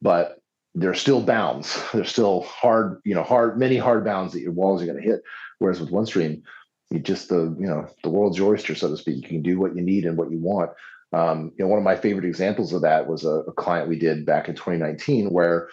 but 0.00 0.38
there's 0.74 1.00
still 1.00 1.20
bounds. 1.20 1.82
There's 1.92 2.10
still 2.10 2.42
hard, 2.42 3.00
you 3.04 3.14
know, 3.14 3.24
hard 3.24 3.58
many 3.58 3.76
hard 3.76 4.04
bounds 4.04 4.32
that 4.34 4.40
your 4.40 4.52
walls 4.52 4.82
are 4.82 4.86
going 4.86 5.02
to 5.02 5.08
hit. 5.08 5.22
Whereas 5.58 5.80
with 5.80 5.90
OneStream, 5.90 6.42
you 6.90 7.00
just 7.00 7.28
the 7.28 7.54
you 7.58 7.66
know 7.66 7.88
the 8.02 8.10
world's 8.10 8.38
your 8.38 8.52
oyster, 8.52 8.74
so 8.74 8.88
to 8.88 8.96
speak. 8.96 9.16
You 9.16 9.28
can 9.28 9.42
do 9.42 9.58
what 9.58 9.74
you 9.74 9.82
need 9.82 10.04
and 10.04 10.16
what 10.16 10.30
you 10.30 10.38
want. 10.38 10.70
Um, 11.12 11.52
you 11.56 11.64
know, 11.64 11.68
one 11.68 11.78
of 11.78 11.84
my 11.84 11.96
favorite 11.96 12.24
examples 12.24 12.72
of 12.72 12.82
that 12.82 13.08
was 13.08 13.24
a, 13.24 13.42
a 13.48 13.52
client 13.52 13.88
we 13.88 13.98
did 13.98 14.26
back 14.26 14.48
in 14.48 14.54
2019, 14.54 15.30
where 15.30 15.68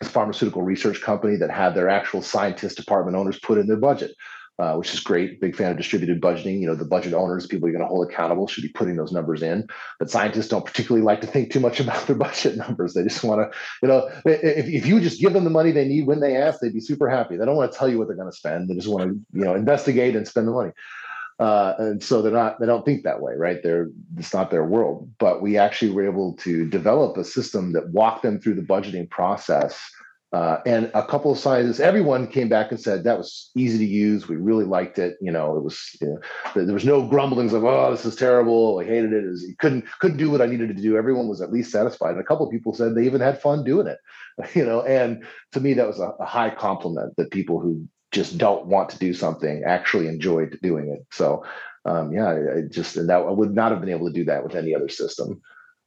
a 0.00 0.04
pharmaceutical 0.04 0.62
research 0.62 1.00
company 1.00 1.36
that 1.36 1.50
had 1.50 1.74
their 1.74 1.88
actual 1.88 2.22
scientist 2.22 2.76
department 2.76 3.16
owners 3.16 3.38
put 3.38 3.58
in 3.58 3.66
their 3.66 3.76
budget, 3.76 4.12
uh, 4.58 4.74
which 4.74 4.94
is 4.94 5.00
great. 5.00 5.40
Big 5.40 5.54
fan 5.54 5.70
of 5.70 5.76
distributed 5.76 6.20
budgeting. 6.20 6.60
You 6.60 6.66
know, 6.66 6.74
the 6.74 6.84
budget 6.84 7.12
owners, 7.12 7.46
people 7.46 7.68
you're 7.68 7.76
going 7.76 7.86
to 7.86 7.94
hold 7.94 8.08
accountable, 8.08 8.46
should 8.46 8.62
be 8.62 8.70
putting 8.70 8.96
those 8.96 9.12
numbers 9.12 9.42
in. 9.42 9.66
But 9.98 10.10
scientists 10.10 10.48
don't 10.48 10.64
particularly 10.64 11.04
like 11.04 11.20
to 11.20 11.26
think 11.26 11.52
too 11.52 11.60
much 11.60 11.80
about 11.86 12.06
their 12.06 12.16
budget 12.16 12.56
numbers. 12.56 12.94
They 12.94 13.02
just 13.02 13.22
want 13.22 13.40
to, 13.40 13.58
you 13.82 13.88
know, 13.88 14.08
if, 14.24 14.66
if 14.66 14.86
you 14.86 15.00
just 15.00 15.20
give 15.20 15.32
them 15.32 15.44
the 15.44 15.50
money 15.50 15.72
they 15.72 15.86
need 15.86 16.06
when 16.06 16.20
they 16.20 16.36
ask, 16.36 16.60
they'd 16.60 16.72
be 16.72 16.80
super 16.80 17.08
happy. 17.08 17.36
They 17.36 17.44
don't 17.44 17.56
want 17.56 17.70
to 17.70 17.78
tell 17.78 17.88
you 17.88 17.98
what 17.98 18.08
they're 18.08 18.16
going 18.16 18.30
to 18.30 18.36
spend. 18.36 18.68
They 18.68 18.74
just 18.74 18.88
want 18.88 19.10
to, 19.10 19.38
you 19.38 19.44
know, 19.44 19.54
investigate 19.54 20.16
and 20.16 20.26
spend 20.26 20.48
the 20.48 20.52
money. 20.52 20.72
Uh, 21.38 21.74
and 21.78 22.02
so 22.02 22.22
they're 22.22 22.32
not 22.32 22.58
they 22.58 22.64
don't 22.64 22.86
think 22.86 23.04
that 23.04 23.20
way 23.20 23.34
right 23.36 23.62
they're 23.62 23.90
it's 24.16 24.32
not 24.32 24.50
their 24.50 24.64
world 24.64 25.06
but 25.18 25.42
we 25.42 25.58
actually 25.58 25.90
were 25.90 26.06
able 26.06 26.34
to 26.36 26.66
develop 26.70 27.14
a 27.18 27.24
system 27.24 27.72
that 27.72 27.90
walked 27.90 28.22
them 28.22 28.40
through 28.40 28.54
the 28.54 28.62
budgeting 28.62 29.06
process 29.10 29.78
uh, 30.32 30.58
and 30.66 30.90
a 30.94 31.06
couple 31.06 31.30
of 31.30 31.38
sizes. 31.38 31.78
everyone 31.78 32.26
came 32.26 32.48
back 32.48 32.70
and 32.70 32.80
said 32.80 33.04
that 33.04 33.16
was 33.16 33.50
easy 33.56 33.78
to 33.78 33.84
use. 33.84 34.28
We 34.28 34.36
really 34.36 34.64
liked 34.64 34.98
it. 34.98 35.16
You 35.20 35.30
know, 35.30 35.56
it 35.56 35.62
was 35.62 35.96
you 36.00 36.08
know, 36.08 36.64
there 36.64 36.74
was 36.74 36.84
no 36.84 37.06
grumblings 37.06 37.52
of 37.52 37.64
oh 37.64 37.90
this 37.90 38.04
is 38.04 38.16
terrible. 38.16 38.80
I 38.80 38.84
hated 38.84 39.12
it. 39.12 39.24
it 39.24 39.58
couldn't 39.58 39.84
couldn't 40.00 40.18
do 40.18 40.30
what 40.30 40.42
I 40.42 40.46
needed 40.46 40.76
to 40.76 40.82
do. 40.82 40.96
Everyone 40.96 41.28
was 41.28 41.40
at 41.40 41.52
least 41.52 41.70
satisfied. 41.70 42.12
And 42.12 42.20
a 42.20 42.24
couple 42.24 42.44
of 42.44 42.52
people 42.52 42.74
said 42.74 42.94
they 42.94 43.06
even 43.06 43.20
had 43.20 43.40
fun 43.40 43.64
doing 43.64 43.86
it. 43.86 43.98
You 44.54 44.66
know, 44.66 44.82
and 44.82 45.24
to 45.52 45.60
me 45.60 45.72
that 45.74 45.86
was 45.86 45.98
a, 45.98 46.10
a 46.20 46.26
high 46.26 46.50
compliment 46.50 47.14
that 47.16 47.30
people 47.30 47.58
who 47.58 47.88
just 48.12 48.36
don't 48.36 48.66
want 48.66 48.90
to 48.90 48.98
do 48.98 49.14
something 49.14 49.64
actually 49.64 50.08
enjoyed 50.08 50.58
doing 50.62 50.90
it. 50.90 51.06
So 51.10 51.44
um, 51.86 52.12
yeah, 52.12 52.32
I 52.56 52.60
just 52.68 52.96
and 52.96 53.08
that 53.08 53.22
I 53.22 53.30
would 53.30 53.54
not 53.54 53.70
have 53.72 53.80
been 53.80 53.90
able 53.90 54.08
to 54.08 54.12
do 54.12 54.24
that 54.24 54.44
with 54.44 54.54
any 54.54 54.74
other 54.74 54.90
system. 54.90 55.40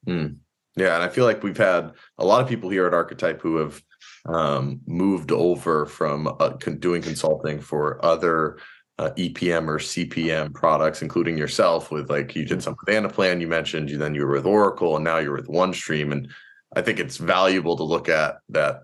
Mm. 0.07 0.37
Yeah, 0.75 0.95
and 0.95 1.03
I 1.03 1.09
feel 1.09 1.25
like 1.25 1.43
we've 1.43 1.57
had 1.57 1.91
a 2.17 2.25
lot 2.25 2.41
of 2.41 2.47
people 2.47 2.69
here 2.69 2.87
at 2.87 2.93
Archetype 2.93 3.41
who 3.41 3.57
have 3.57 3.81
um, 4.25 4.81
moved 4.85 5.31
over 5.31 5.85
from 5.85 6.27
uh, 6.39 6.49
doing 6.79 7.01
consulting 7.01 7.59
for 7.59 8.03
other 8.03 8.57
uh, 8.99 9.11
EPM 9.11 9.67
or 9.67 9.79
CPM 9.79 10.53
products, 10.53 11.01
including 11.01 11.37
yourself 11.37 11.89
with 11.89 12.09
like 12.09 12.35
you 12.35 12.45
did 12.45 12.61
some 12.61 12.75
with 12.85 12.93
Anaplan, 12.93 13.39
you 13.39 13.47
mentioned, 13.47 13.89
you 13.89 13.97
then 13.97 14.13
you 14.13 14.25
were 14.25 14.33
with 14.33 14.45
Oracle, 14.45 14.95
and 14.97 15.05
now 15.05 15.17
you're 15.19 15.35
with 15.35 15.47
OneStream, 15.47 16.11
and 16.11 16.29
I 16.75 16.81
think 16.83 16.99
it's 16.99 17.17
valuable 17.17 17.75
to 17.77 17.83
look 17.83 18.09
at 18.09 18.39
that 18.49 18.83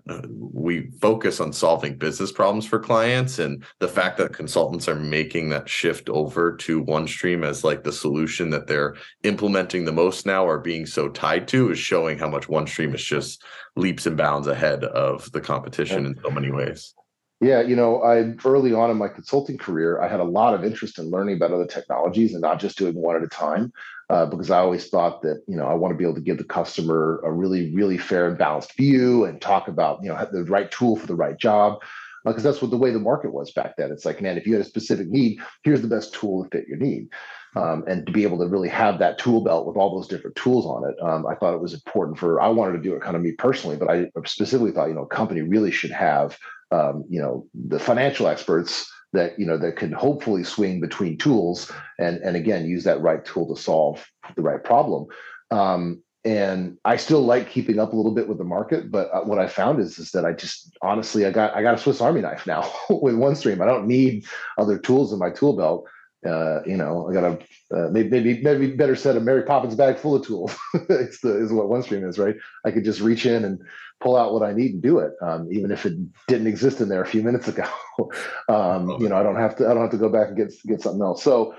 we 0.52 0.90
focus 1.00 1.40
on 1.40 1.52
solving 1.52 1.96
business 1.96 2.32
problems 2.32 2.66
for 2.66 2.80
clients 2.80 3.38
and 3.38 3.64
the 3.78 3.86
fact 3.86 4.18
that 4.18 4.32
consultants 4.32 4.88
are 4.88 4.96
making 4.96 5.50
that 5.50 5.68
shift 5.68 6.08
over 6.08 6.56
to 6.56 6.84
OneStream 6.84 7.44
as 7.44 7.62
like 7.62 7.84
the 7.84 7.92
solution 7.92 8.50
that 8.50 8.66
they're 8.66 8.96
implementing 9.22 9.84
the 9.84 9.92
most 9.92 10.26
now 10.26 10.44
or 10.44 10.58
being 10.58 10.84
so 10.84 11.08
tied 11.08 11.46
to 11.48 11.70
is 11.70 11.78
showing 11.78 12.18
how 12.18 12.28
much 12.28 12.48
OneStream 12.48 12.92
is 12.92 13.04
just 13.04 13.44
leaps 13.76 14.06
and 14.06 14.16
bounds 14.16 14.48
ahead 14.48 14.82
of 14.82 15.30
the 15.30 15.40
competition 15.40 16.06
in 16.06 16.18
so 16.24 16.30
many 16.30 16.50
ways. 16.50 16.92
Yeah, 17.40 17.60
you 17.60 17.76
know, 17.76 18.02
I 18.02 18.34
early 18.44 18.72
on 18.72 18.90
in 18.90 18.96
my 18.96 19.08
consulting 19.08 19.58
career, 19.58 20.00
I 20.00 20.08
had 20.08 20.20
a 20.20 20.24
lot 20.24 20.54
of 20.54 20.64
interest 20.64 20.98
in 20.98 21.10
learning 21.10 21.36
about 21.36 21.52
other 21.52 21.66
technologies 21.66 22.32
and 22.32 22.40
not 22.40 22.58
just 22.58 22.78
doing 22.78 22.94
one 22.94 23.14
at 23.14 23.22
a 23.22 23.28
time 23.28 23.72
uh, 24.08 24.26
because 24.26 24.50
I 24.50 24.58
always 24.58 24.88
thought 24.88 25.22
that 25.22 25.42
you 25.46 25.56
know 25.56 25.66
I 25.66 25.74
want 25.74 25.92
to 25.92 25.98
be 25.98 26.04
able 26.04 26.14
to 26.14 26.20
give 26.20 26.38
the 26.38 26.44
customer 26.44 27.20
a 27.24 27.32
really 27.32 27.74
really 27.74 27.98
fair 27.98 28.28
and 28.28 28.38
balanced 28.38 28.76
view 28.76 29.24
and 29.24 29.40
talk 29.40 29.68
about 29.68 30.02
you 30.02 30.08
know 30.08 30.28
the 30.30 30.44
right 30.44 30.70
tool 30.70 30.96
for 30.96 31.06
the 31.06 31.14
right 31.14 31.38
job 31.38 31.80
because 32.24 32.44
uh, 32.44 32.50
that's 32.50 32.62
what 32.62 32.70
the 32.70 32.76
way 32.76 32.90
the 32.90 32.98
market 32.98 33.32
was 33.32 33.52
back 33.52 33.76
then. 33.76 33.90
It's 33.90 34.04
like 34.04 34.20
man, 34.20 34.38
if 34.38 34.46
you 34.46 34.54
had 34.54 34.62
a 34.62 34.68
specific 34.68 35.08
need, 35.08 35.40
here's 35.62 35.82
the 35.82 35.88
best 35.88 36.14
tool 36.14 36.44
to 36.44 36.50
fit 36.50 36.68
your 36.68 36.78
need. 36.78 37.08
Um, 37.56 37.84
and 37.88 38.04
to 38.04 38.12
be 38.12 38.22
able 38.22 38.38
to 38.40 38.46
really 38.46 38.68
have 38.68 38.98
that 38.98 39.18
tool 39.18 39.40
belt 39.40 39.66
with 39.66 39.78
all 39.78 39.96
those 39.96 40.08
different 40.08 40.36
tools 40.36 40.66
on 40.66 40.90
it, 40.90 40.94
um, 41.02 41.26
I 41.26 41.34
thought 41.34 41.54
it 41.54 41.60
was 41.60 41.72
important 41.72 42.18
for. 42.18 42.38
I 42.38 42.48
wanted 42.48 42.72
to 42.72 42.82
do 42.82 42.94
it 42.94 43.00
kind 43.00 43.16
of 43.16 43.22
me 43.22 43.32
personally, 43.32 43.78
but 43.78 43.90
I 43.90 44.10
specifically 44.26 44.72
thought 44.72 44.88
you 44.88 44.94
know 44.94 45.04
a 45.04 45.06
company 45.06 45.40
really 45.40 45.70
should 45.70 45.90
have 45.90 46.36
um, 46.70 47.04
you 47.08 47.20
know 47.20 47.46
the 47.54 47.78
financial 47.78 48.28
experts 48.28 48.92
that 49.12 49.38
you 49.38 49.46
know 49.46 49.56
that 49.56 49.76
can 49.76 49.92
hopefully 49.92 50.44
swing 50.44 50.80
between 50.80 51.16
tools 51.18 51.70
and 51.98 52.18
and 52.18 52.36
again 52.36 52.66
use 52.66 52.84
that 52.84 53.00
right 53.00 53.24
tool 53.24 53.54
to 53.54 53.60
solve 53.60 54.06
the 54.36 54.42
right 54.42 54.62
problem. 54.62 55.06
Um, 55.50 56.02
and 56.26 56.76
i 56.84 56.96
still 56.96 57.22
like 57.22 57.48
keeping 57.48 57.78
up 57.78 57.92
a 57.92 57.96
little 57.96 58.12
bit 58.12 58.28
with 58.28 58.36
the 58.36 58.44
market 58.44 58.90
but 58.90 59.08
uh, 59.12 59.20
what 59.20 59.38
i 59.38 59.46
found 59.46 59.78
is 59.78 59.96
is 59.98 60.10
that 60.10 60.24
i 60.24 60.32
just 60.32 60.76
honestly 60.82 61.24
i 61.24 61.30
got 61.30 61.54
i 61.54 61.62
got 61.62 61.74
a 61.74 61.78
swiss 61.78 62.00
army 62.00 62.20
knife 62.20 62.46
now 62.48 62.62
with 62.90 63.14
onestream 63.14 63.62
i 63.62 63.64
don't 63.64 63.86
need 63.86 64.26
other 64.58 64.76
tools 64.76 65.12
in 65.12 65.20
my 65.20 65.30
tool 65.30 65.56
belt 65.56 65.86
Uh, 66.26 66.60
you 66.66 66.76
know, 66.76 67.08
I 67.08 67.12
got 67.12 67.24
a 67.24 67.38
uh, 67.76 67.88
maybe, 67.90 68.08
maybe 68.08 68.42
maybe 68.42 68.70
better 68.74 68.96
said 68.96 69.16
a 69.16 69.20
Mary 69.20 69.42
Poppins 69.42 69.74
bag 69.74 69.98
full 69.98 70.14
of 70.14 70.26
tools. 70.26 70.56
it's 70.74 71.20
the 71.20 71.36
is 71.38 71.52
what 71.52 71.66
OneStream 71.66 72.08
is, 72.08 72.18
right? 72.18 72.36
I 72.64 72.70
could 72.70 72.84
just 72.84 73.00
reach 73.00 73.26
in 73.26 73.44
and 73.44 73.60
pull 74.00 74.16
out 74.16 74.32
what 74.32 74.42
I 74.42 74.52
need 74.52 74.72
and 74.72 74.82
do 74.82 74.98
it, 74.98 75.12
um, 75.22 75.48
even 75.50 75.70
if 75.70 75.86
it 75.86 75.94
didn't 76.28 76.46
exist 76.46 76.80
in 76.80 76.88
there 76.88 77.02
a 77.02 77.06
few 77.06 77.22
minutes 77.22 77.48
ago. 77.48 77.68
um, 78.48 78.90
you 79.00 79.08
know, 79.08 79.16
I 79.16 79.22
don't 79.22 79.36
have 79.36 79.56
to 79.56 79.68
I 79.68 79.74
don't 79.74 79.82
have 79.82 79.90
to 79.92 79.98
go 79.98 80.08
back 80.08 80.28
and 80.28 80.36
get 80.36 80.52
get 80.66 80.82
something 80.82 81.02
else. 81.02 81.22
So, 81.22 81.54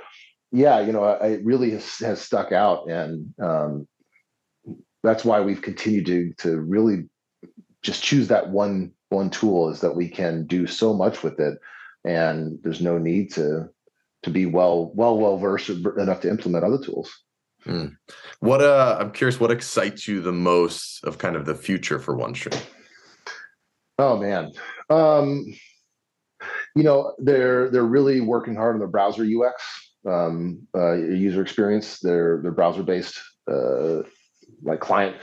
yeah, 0.51 0.79
you 0.79 0.91
know, 0.91 1.03
I, 1.03 1.27
it 1.27 1.45
really 1.45 1.71
has, 1.71 1.97
has 1.99 2.21
stuck 2.21 2.51
out, 2.51 2.89
and 2.89 3.33
um, 3.41 3.87
that's 5.03 5.23
why 5.23 5.41
we've 5.41 5.61
continued 5.61 6.05
to 6.07 6.33
to 6.49 6.59
really 6.59 7.09
just 7.83 8.03
choose 8.03 8.27
that 8.29 8.49
one 8.49 8.91
one 9.09 9.29
tool 9.29 9.69
is 9.69 9.81
that 9.81 9.95
we 9.95 10.09
can 10.09 10.45
do 10.45 10.67
so 10.67 10.93
much 10.93 11.23
with 11.23 11.39
it 11.39 11.57
and 12.07 12.59
there's 12.63 12.81
no 12.81 12.97
need 12.97 13.31
to 13.33 13.69
to 14.27 14.33
be 14.33 14.45
well 14.45 14.91
well 14.93 15.17
well 15.17 15.37
versed 15.37 15.69
enough 15.69 16.21
to 16.21 16.29
implement 16.29 16.63
other 16.63 16.77
tools. 16.77 17.09
Hmm. 17.63 17.87
what 18.39 18.61
uh 18.61 18.97
i'm 18.99 19.11
curious 19.11 19.39
what 19.39 19.51
excites 19.51 20.07
you 20.07 20.21
the 20.21 20.31
most 20.31 21.03
of 21.03 21.17
kind 21.17 21.35
of 21.35 21.45
the 21.45 21.55
future 21.55 21.99
for 21.99 22.15
onestream? 22.15 22.61
Oh 23.97 24.15
man. 24.17 24.51
Um 24.89 25.45
you 26.75 26.83
know 26.83 27.13
they're 27.17 27.69
they're 27.71 27.83
really 27.97 28.21
working 28.21 28.55
hard 28.55 28.75
on 28.75 28.81
the 28.81 28.87
browser 28.87 29.25
ux 29.25 29.55
um 30.07 30.59
uh, 30.75 30.93
user 30.93 31.41
experience 31.41 31.99
they're 31.99 32.39
they're 32.41 32.51
browser 32.51 32.83
based 32.83 33.19
uh 33.51 34.03
like 34.61 34.79
client. 34.79 35.15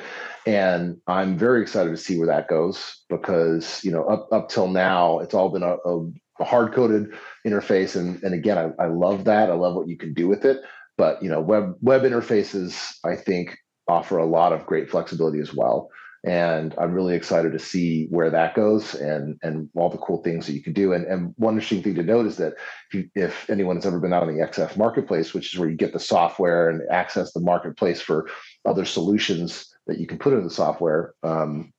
And 0.47 0.99
i'm 1.07 1.39
very 1.39 1.63
excited 1.63 1.91
to 1.91 1.97
see 1.97 2.19
where 2.19 2.27
that 2.27 2.49
goes 2.49 3.05
because 3.09 3.83
you 3.85 3.93
know 3.93 4.05
up 4.05 4.29
up 4.33 4.49
till 4.49 4.69
now 4.69 5.21
it's 5.21 5.35
all 5.35 5.51
been 5.51 5.63
a, 5.63 5.77
a, 5.77 6.11
a 6.41 6.45
hard 6.45 6.73
coded 6.73 7.13
interface. 7.47 7.97
And 7.97 8.23
and 8.23 8.35
again 8.35 8.59
I, 8.59 8.83
I 8.83 8.87
love 8.87 9.25
that. 9.25 9.51
I 9.51 9.55
love 9.55 9.75
what 9.75 9.89
you 9.89 9.97
can 9.97 10.15
do 10.15 10.29
with 10.29 10.45
it. 10.45 10.63
But 10.97 11.23
you 11.23 11.29
know 11.29 11.41
web 11.41 11.75
web 11.81 12.03
interfaces 12.03 12.95
i 13.05 13.17
think 13.17 13.57
offer 13.87 14.17
a 14.17 14.27
lot 14.27 14.53
of 14.53 14.65
great 14.67 14.91
flexibility 14.91 15.41
as 15.41 15.55
well. 15.55 15.91
And 16.27 16.75
i'm 16.79 16.93
really 16.93 17.15
excited 17.15 17.53
to 17.53 17.59
see 17.59 18.07
where 18.11 18.31
that 18.31 18.55
goes 18.55 18.95
and 18.95 19.39
and 19.43 19.69
all 19.75 19.91
the 19.91 19.99
cool 19.99 20.23
things 20.23 20.47
that 20.47 20.55
you 20.55 20.63
can 20.63 20.73
do. 20.73 20.93
And 20.93 21.05
and 21.07 21.35
one 21.37 21.55
interesting 21.55 21.83
thing 21.83 21.97
to 21.97 22.03
note 22.03 22.27
is 22.27 22.37
that 22.37 22.55
if, 22.91 22.95
you, 22.95 23.11
if 23.15 23.51
anyone 23.51 23.77
has 23.77 23.87
ever 23.87 24.01
been 24.01 24.13
out 24.13 24.23
on 24.23 24.35
the 24.35 24.45
xf 24.47 24.77
marketplace 24.77 25.35
which 25.35 25.53
is 25.53 25.59
where 25.59 25.69
you 25.69 25.77
get 25.77 25.93
the 25.93 26.01
software 26.01 26.71
and 26.71 26.83
access 26.91 27.33
the 27.33 27.41
marketplace 27.41 28.01
for 28.01 28.29
other 28.65 28.85
solutions 28.85 29.75
that 29.87 29.99
you 29.99 30.07
can 30.07 30.19
put 30.19 30.33
in 30.33 30.45
the 30.45 30.51
software. 30.51 31.15
Um, 31.23 31.73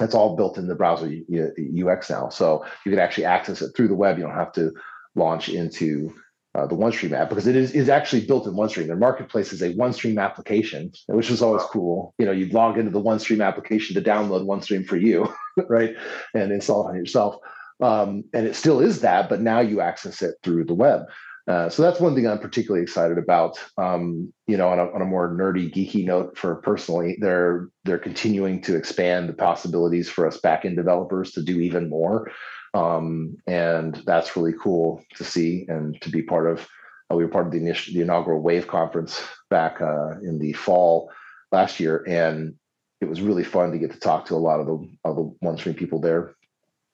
it's 0.00 0.14
all 0.14 0.36
built 0.36 0.58
in 0.58 0.68
the 0.68 0.74
browser 0.74 1.06
UX 1.06 2.10
now, 2.10 2.28
so 2.28 2.64
you 2.84 2.90
can 2.90 3.00
actually 3.00 3.24
access 3.24 3.62
it 3.62 3.76
through 3.76 3.88
the 3.88 3.94
web. 3.94 4.18
You 4.18 4.24
don't 4.24 4.34
have 4.34 4.52
to 4.52 4.72
launch 5.14 5.48
into 5.48 6.14
uh, 6.56 6.66
the 6.66 6.74
OneStream 6.74 7.12
app 7.12 7.28
because 7.28 7.46
it 7.46 7.56
is, 7.56 7.72
is 7.72 7.88
actually 7.88 8.24
built 8.24 8.46
in 8.46 8.54
OneStream. 8.54 8.86
Their 8.86 8.96
marketplace 8.96 9.52
is 9.52 9.60
a 9.60 9.74
OneStream 9.74 10.22
application, 10.22 10.92
which 11.06 11.30
is 11.30 11.42
always 11.42 11.62
cool. 11.64 12.14
You 12.18 12.26
know, 12.26 12.32
you'd 12.32 12.54
log 12.54 12.78
into 12.78 12.90
the 12.90 13.02
OneStream 13.02 13.46
application 13.46 13.94
to 13.94 14.00
download 14.00 14.46
OneStream 14.46 14.86
for 14.86 14.96
you, 14.96 15.32
right, 15.68 15.94
and 16.34 16.52
install 16.52 16.86
it 16.86 16.90
on 16.90 16.96
yourself. 16.96 17.36
Um, 17.80 18.24
and 18.32 18.46
it 18.46 18.56
still 18.56 18.80
is 18.80 19.00
that, 19.00 19.28
but 19.28 19.42
now 19.42 19.60
you 19.60 19.82
access 19.82 20.22
it 20.22 20.36
through 20.42 20.64
the 20.64 20.74
web. 20.74 21.02
Uh, 21.48 21.68
so 21.68 21.80
that's 21.80 22.00
one 22.00 22.14
thing 22.14 22.26
I'm 22.26 22.40
particularly 22.40 22.82
excited 22.82 23.18
about. 23.18 23.58
Um, 23.78 24.32
you 24.48 24.56
know, 24.56 24.68
on 24.68 24.80
a, 24.80 24.90
on 24.90 25.00
a 25.00 25.04
more 25.04 25.30
nerdy, 25.30 25.72
geeky 25.72 26.04
note, 26.04 26.36
for 26.36 26.56
personally, 26.56 27.16
they're 27.20 27.68
they're 27.84 27.98
continuing 27.98 28.60
to 28.62 28.74
expand 28.76 29.28
the 29.28 29.32
possibilities 29.32 30.08
for 30.08 30.26
us 30.26 30.40
backend 30.40 30.74
developers 30.74 31.32
to 31.32 31.42
do 31.42 31.60
even 31.60 31.88
more, 31.88 32.30
um, 32.74 33.36
and 33.46 34.02
that's 34.06 34.36
really 34.36 34.54
cool 34.60 35.04
to 35.14 35.22
see 35.22 35.66
and 35.68 36.00
to 36.02 36.10
be 36.10 36.22
part 36.22 36.50
of. 36.50 36.66
Uh, 37.08 37.14
we 37.14 37.24
were 37.24 37.30
part 37.30 37.46
of 37.46 37.52
the 37.52 37.58
initial, 37.58 37.94
the 37.94 38.00
inaugural 38.00 38.40
Wave 38.40 38.66
conference 38.66 39.22
back 39.48 39.80
uh, 39.80 40.18
in 40.22 40.40
the 40.40 40.52
fall 40.52 41.12
last 41.52 41.78
year, 41.78 42.02
and 42.08 42.54
it 43.00 43.08
was 43.08 43.20
really 43.20 43.44
fun 43.44 43.70
to 43.70 43.78
get 43.78 43.92
to 43.92 44.00
talk 44.00 44.24
to 44.24 44.34
a 44.34 44.36
lot 44.36 44.58
of 44.58 44.66
the 44.66 44.90
of 45.04 45.14
the 45.14 45.36
OneStream 45.44 45.76
people 45.76 46.00
there. 46.00 46.34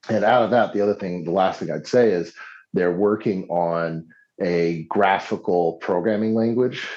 And 0.09 0.23
out 0.23 0.43
of 0.43 0.51
that, 0.51 0.73
the 0.73 0.81
other 0.81 0.93
thing, 0.93 1.23
the 1.23 1.31
last 1.31 1.59
thing 1.59 1.71
I'd 1.71 1.87
say 1.87 2.11
is 2.11 2.33
they're 2.73 2.91
working 2.91 3.47
on 3.49 4.09
a 4.41 4.83
graphical 4.89 5.73
programming 5.73 6.33
language, 6.33 6.87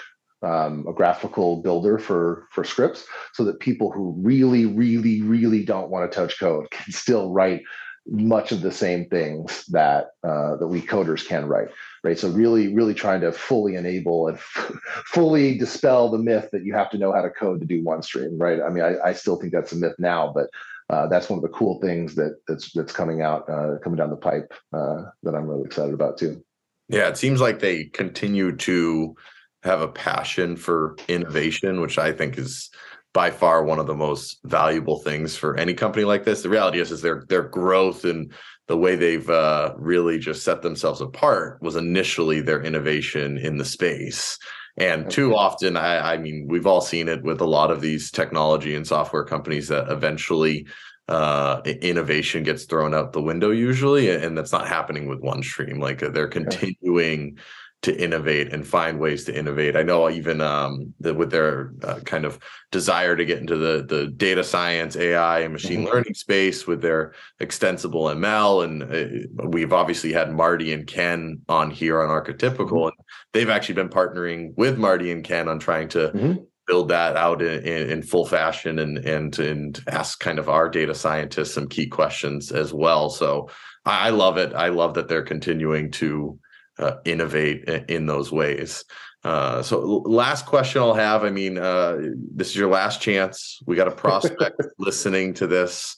um, 0.42 0.86
a 0.88 0.92
graphical 0.92 1.62
builder 1.62 1.98
for 1.98 2.46
for 2.52 2.64
scripts, 2.64 3.06
so 3.32 3.44
that 3.44 3.60
people 3.60 3.90
who 3.90 4.14
really, 4.18 4.66
really, 4.66 5.22
really 5.22 5.64
don't 5.64 5.90
want 5.90 6.10
to 6.10 6.14
touch 6.14 6.38
code 6.38 6.70
can 6.70 6.92
still 6.92 7.32
write 7.32 7.62
much 8.08 8.52
of 8.52 8.60
the 8.60 8.70
same 8.70 9.06
things 9.06 9.64
that 9.66 10.10
uh, 10.22 10.56
that 10.56 10.68
we 10.68 10.80
coders 10.80 11.26
can 11.26 11.46
write. 11.46 11.68
Right. 12.04 12.18
So 12.18 12.30
really, 12.30 12.72
really 12.72 12.94
trying 12.94 13.20
to 13.22 13.32
fully 13.32 13.74
enable 13.74 14.28
and 14.28 14.36
f- 14.36 14.72
fully 15.06 15.58
dispel 15.58 16.08
the 16.08 16.18
myth 16.18 16.48
that 16.52 16.64
you 16.64 16.72
have 16.74 16.90
to 16.90 16.98
know 16.98 17.12
how 17.12 17.22
to 17.22 17.30
code 17.30 17.60
to 17.60 17.66
do 17.66 17.82
OneStream 17.82 18.40
Right. 18.40 18.60
I 18.60 18.68
mean, 18.68 18.84
I, 18.84 19.08
I 19.08 19.12
still 19.12 19.36
think 19.36 19.52
that's 19.52 19.72
a 19.72 19.76
myth 19.76 19.96
now, 19.98 20.32
but 20.32 20.48
uh, 20.88 21.08
that's 21.08 21.28
one 21.28 21.38
of 21.38 21.42
the 21.42 21.48
cool 21.48 21.80
things 21.80 22.14
that 22.14 22.36
that's 22.46 22.72
that's 22.72 22.92
coming 22.92 23.22
out 23.22 23.48
uh, 23.48 23.78
coming 23.82 23.96
down 23.96 24.10
the 24.10 24.16
pipe 24.16 24.52
uh, 24.72 25.02
that 25.24 25.34
I'm 25.34 25.46
really 25.46 25.64
excited 25.64 25.94
about 25.94 26.18
too. 26.18 26.44
Yeah, 26.88 27.08
it 27.08 27.16
seems 27.16 27.40
like 27.40 27.58
they 27.58 27.84
continue 27.84 28.56
to 28.56 29.14
have 29.62 29.80
a 29.80 29.88
passion 29.88 30.56
for 30.56 30.96
innovation, 31.08 31.80
which 31.80 31.98
I 31.98 32.12
think 32.12 32.38
is 32.38 32.70
by 33.12 33.30
far 33.30 33.64
one 33.64 33.78
of 33.78 33.86
the 33.86 33.94
most 33.94 34.38
valuable 34.44 34.98
things 34.98 35.36
for 35.36 35.56
any 35.56 35.74
company 35.74 36.04
like 36.04 36.24
this. 36.24 36.42
The 36.42 36.50
reality 36.50 36.80
is, 36.80 36.92
is 36.92 37.02
their 37.02 37.24
their 37.28 37.42
growth 37.42 38.04
and 38.04 38.32
the 38.68 38.76
way 38.76 38.94
they've 38.94 39.28
uh, 39.30 39.72
really 39.76 40.18
just 40.18 40.44
set 40.44 40.62
themselves 40.62 41.00
apart 41.00 41.62
was 41.62 41.76
initially 41.76 42.40
their 42.40 42.62
innovation 42.62 43.38
in 43.38 43.56
the 43.56 43.64
space. 43.64 44.38
And 44.76 45.10
too 45.10 45.34
often, 45.34 45.76
I, 45.76 46.14
I 46.14 46.18
mean, 46.18 46.46
we've 46.48 46.66
all 46.66 46.82
seen 46.82 47.08
it 47.08 47.22
with 47.22 47.40
a 47.40 47.46
lot 47.46 47.70
of 47.70 47.80
these 47.80 48.10
technology 48.10 48.74
and 48.74 48.86
software 48.86 49.24
companies 49.24 49.68
that 49.68 49.90
eventually 49.90 50.66
uh, 51.08 51.60
innovation 51.64 52.42
gets 52.42 52.64
thrown 52.64 52.94
out 52.94 53.12
the 53.12 53.22
window 53.22 53.50
usually, 53.50 54.10
and 54.10 54.36
that's 54.36 54.52
not 54.52 54.66
happening 54.66 55.06
with 55.06 55.22
OneStream. 55.22 55.80
Like 55.80 56.02
uh, 56.02 56.10
they're 56.10 56.28
continuing 56.28 57.38
to 57.82 57.96
innovate 58.02 58.52
and 58.52 58.66
find 58.66 58.98
ways 58.98 59.24
to 59.24 59.38
innovate. 59.38 59.76
I 59.76 59.82
know 59.82 60.10
even 60.10 60.40
um, 60.40 60.92
the, 60.98 61.14
with 61.14 61.30
their 61.30 61.72
uh, 61.84 62.00
kind 62.00 62.24
of 62.24 62.40
desire 62.72 63.14
to 63.14 63.24
get 63.24 63.38
into 63.38 63.56
the 63.56 63.84
the 63.84 64.08
data 64.08 64.42
science, 64.42 64.96
AI, 64.96 65.40
and 65.40 65.52
machine 65.52 65.84
mm-hmm. 65.84 65.94
learning 65.94 66.14
space 66.14 66.66
with 66.66 66.82
their 66.82 67.14
extensible 67.38 68.06
ML, 68.06 68.64
and 68.64 68.82
uh, 68.82 69.46
we've 69.48 69.72
obviously 69.72 70.12
had 70.12 70.32
Marty 70.32 70.72
and 70.72 70.86
Ken 70.88 71.40
on 71.48 71.70
here 71.70 72.02
on 72.02 72.08
Archetypical, 72.08 72.56
mm-hmm. 72.56 72.86
and 72.86 72.92
they've 73.32 73.50
actually 73.50 73.76
been 73.76 73.90
partnering 73.90 74.54
with 74.56 74.78
Marty 74.78 75.12
and 75.12 75.22
Ken 75.22 75.48
on 75.48 75.60
trying 75.60 75.88
to 75.90 76.08
mm-hmm 76.08 76.42
build 76.66 76.88
that 76.88 77.16
out 77.16 77.42
in, 77.42 77.62
in, 77.62 77.90
in, 77.90 78.02
full 78.02 78.26
fashion 78.26 78.78
and 78.78 78.98
and 78.98 79.38
and 79.38 79.82
ask 79.88 80.20
kind 80.20 80.38
of 80.38 80.48
our 80.48 80.68
data 80.68 80.94
scientists 80.94 81.54
some 81.54 81.68
key 81.68 81.86
questions 81.86 82.52
as 82.52 82.72
well. 82.74 83.08
So 83.08 83.48
I, 83.84 84.10
love 84.10 84.36
it. 84.36 84.52
I 84.54 84.68
love 84.68 84.94
that 84.94 85.08
they're 85.08 85.22
continuing 85.22 85.92
to 85.92 86.38
uh, 86.78 86.96
innovate 87.04 87.68
in 87.88 88.06
those 88.06 88.32
ways. 88.32 88.84
Uh, 89.22 89.62
so 89.62 89.80
last 89.80 90.46
question 90.46 90.82
I'll 90.82 90.94
have. 90.94 91.24
I 91.24 91.30
mean, 91.30 91.58
uh, 91.58 91.98
this 92.34 92.50
is 92.50 92.56
your 92.56 92.70
last 92.70 93.00
chance. 93.00 93.60
We 93.66 93.76
got 93.76 93.88
a 93.88 93.90
prospect 94.04 94.62
listening 94.78 95.34
to 95.34 95.46
this. 95.46 95.96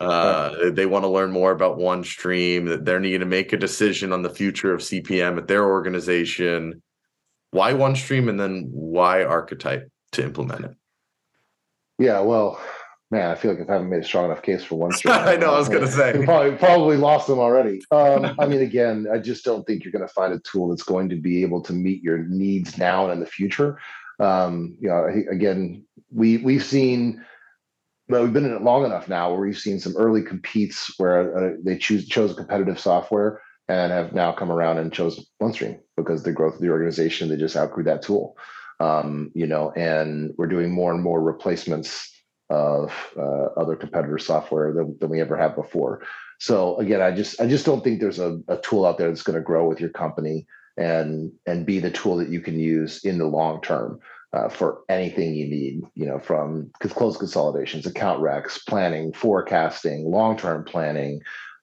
Uh, 0.00 0.70
they 0.70 0.86
want 0.86 1.04
to 1.04 1.08
learn 1.08 1.32
more 1.32 1.50
about 1.52 1.78
OneStream. 1.78 2.68
That 2.68 2.84
they're 2.84 3.00
needing 3.00 3.20
to 3.20 3.26
make 3.26 3.52
a 3.52 3.56
decision 3.56 4.12
on 4.12 4.22
the 4.22 4.30
future 4.30 4.72
of 4.72 4.80
CPM 4.80 5.38
at 5.38 5.48
their 5.48 5.64
organization. 5.64 6.82
Why 7.50 7.72
OneStream, 7.72 8.28
and 8.28 8.38
then 8.38 8.68
why 8.70 9.24
Archetype? 9.24 9.90
To 10.12 10.24
implement 10.24 10.64
it. 10.64 10.74
Yeah, 11.98 12.20
well, 12.20 12.60
man, 13.10 13.30
I 13.30 13.34
feel 13.34 13.52
like 13.52 13.60
if 13.60 13.68
I 13.68 13.74
haven't 13.74 13.88
made 13.88 14.02
a 14.02 14.04
strong 14.04 14.26
enough 14.26 14.42
case 14.42 14.62
for 14.62 14.76
one 14.76 14.92
I 15.06 15.36
know, 15.36 15.54
I 15.54 15.58
was 15.58 15.68
going 15.68 15.80
to 15.86 15.90
say. 15.90 16.24
probably, 16.24 16.56
probably 16.56 16.96
lost 16.96 17.26
them 17.26 17.38
already. 17.38 17.80
Um, 17.90 18.34
I 18.38 18.46
mean, 18.46 18.60
again, 18.60 19.06
I 19.12 19.18
just 19.18 19.44
don't 19.44 19.66
think 19.66 19.84
you're 19.84 19.92
going 19.92 20.06
to 20.06 20.12
find 20.12 20.32
a 20.32 20.40
tool 20.40 20.68
that's 20.68 20.82
going 20.82 21.08
to 21.10 21.16
be 21.16 21.42
able 21.42 21.62
to 21.62 21.72
meet 21.72 22.02
your 22.02 22.18
needs 22.18 22.78
now 22.78 23.04
and 23.04 23.12
in 23.12 23.20
the 23.20 23.26
future. 23.26 23.78
Um, 24.20 24.76
you 24.80 24.88
know, 24.88 25.06
again, 25.30 25.84
we 26.10 26.38
we've 26.38 26.64
seen, 26.64 27.24
well, 28.08 28.24
we've 28.24 28.32
been 28.32 28.46
in 28.46 28.54
it 28.54 28.62
long 28.62 28.84
enough 28.84 29.08
now 29.08 29.30
where 29.30 29.40
we've 29.40 29.58
seen 29.58 29.78
some 29.78 29.96
early 29.96 30.22
competes 30.22 30.92
where 30.98 31.36
uh, 31.36 31.56
they 31.62 31.78
choose 31.78 32.06
chose 32.08 32.32
a 32.32 32.34
competitive 32.34 32.80
software 32.80 33.40
and 33.68 33.92
have 33.92 34.14
now 34.14 34.32
come 34.32 34.50
around 34.50 34.78
and 34.78 34.92
chose 34.92 35.24
OneStream 35.40 35.78
because 35.96 36.22
the 36.22 36.32
growth 36.32 36.54
of 36.54 36.60
the 36.60 36.70
organization 36.70 37.28
they 37.28 37.36
just 37.36 37.56
outgrew 37.56 37.84
that 37.84 38.02
tool 38.02 38.34
um, 38.80 39.30
you 39.34 39.46
know, 39.46 39.70
and 39.72 40.32
we're 40.36 40.46
doing 40.46 40.70
more 40.70 40.92
and 40.92 41.02
more 41.02 41.20
replacements 41.20 42.12
of 42.50 42.92
uh, 43.18 43.46
other 43.56 43.76
competitor 43.76 44.18
software 44.18 44.72
than, 44.72 44.96
than, 45.00 45.10
we 45.10 45.20
ever 45.20 45.36
have 45.36 45.54
before. 45.54 46.02
So 46.38 46.78
again, 46.78 47.02
I 47.02 47.10
just 47.10 47.40
I 47.40 47.46
just 47.46 47.66
don't 47.66 47.82
think 47.82 48.00
there's 48.00 48.20
a, 48.20 48.40
a 48.48 48.56
tool 48.58 48.86
out 48.86 48.96
there 48.96 49.08
that's 49.08 49.22
going 49.22 49.36
to 49.36 49.42
grow 49.42 49.68
with 49.68 49.80
your 49.80 49.90
company 49.90 50.46
and 50.76 51.32
and 51.46 51.66
be 51.66 51.80
the 51.80 51.90
tool 51.90 52.16
that 52.18 52.30
you 52.30 52.40
can 52.40 52.58
use 52.58 53.04
in 53.04 53.18
the 53.18 53.26
long 53.26 53.60
term 53.60 53.98
uh, 54.32 54.48
for 54.48 54.82
anything 54.88 55.34
you 55.34 55.46
need. 55.48 55.82
You 55.94 56.06
know, 56.06 56.18
from 56.20 56.70
close 56.80 57.16
consolidations, 57.16 57.86
account 57.86 58.22
recs, 58.22 58.64
planning, 58.66 59.12
forecasting, 59.12 60.10
long 60.10 60.36
term 60.36 60.64
planning. 60.64 61.20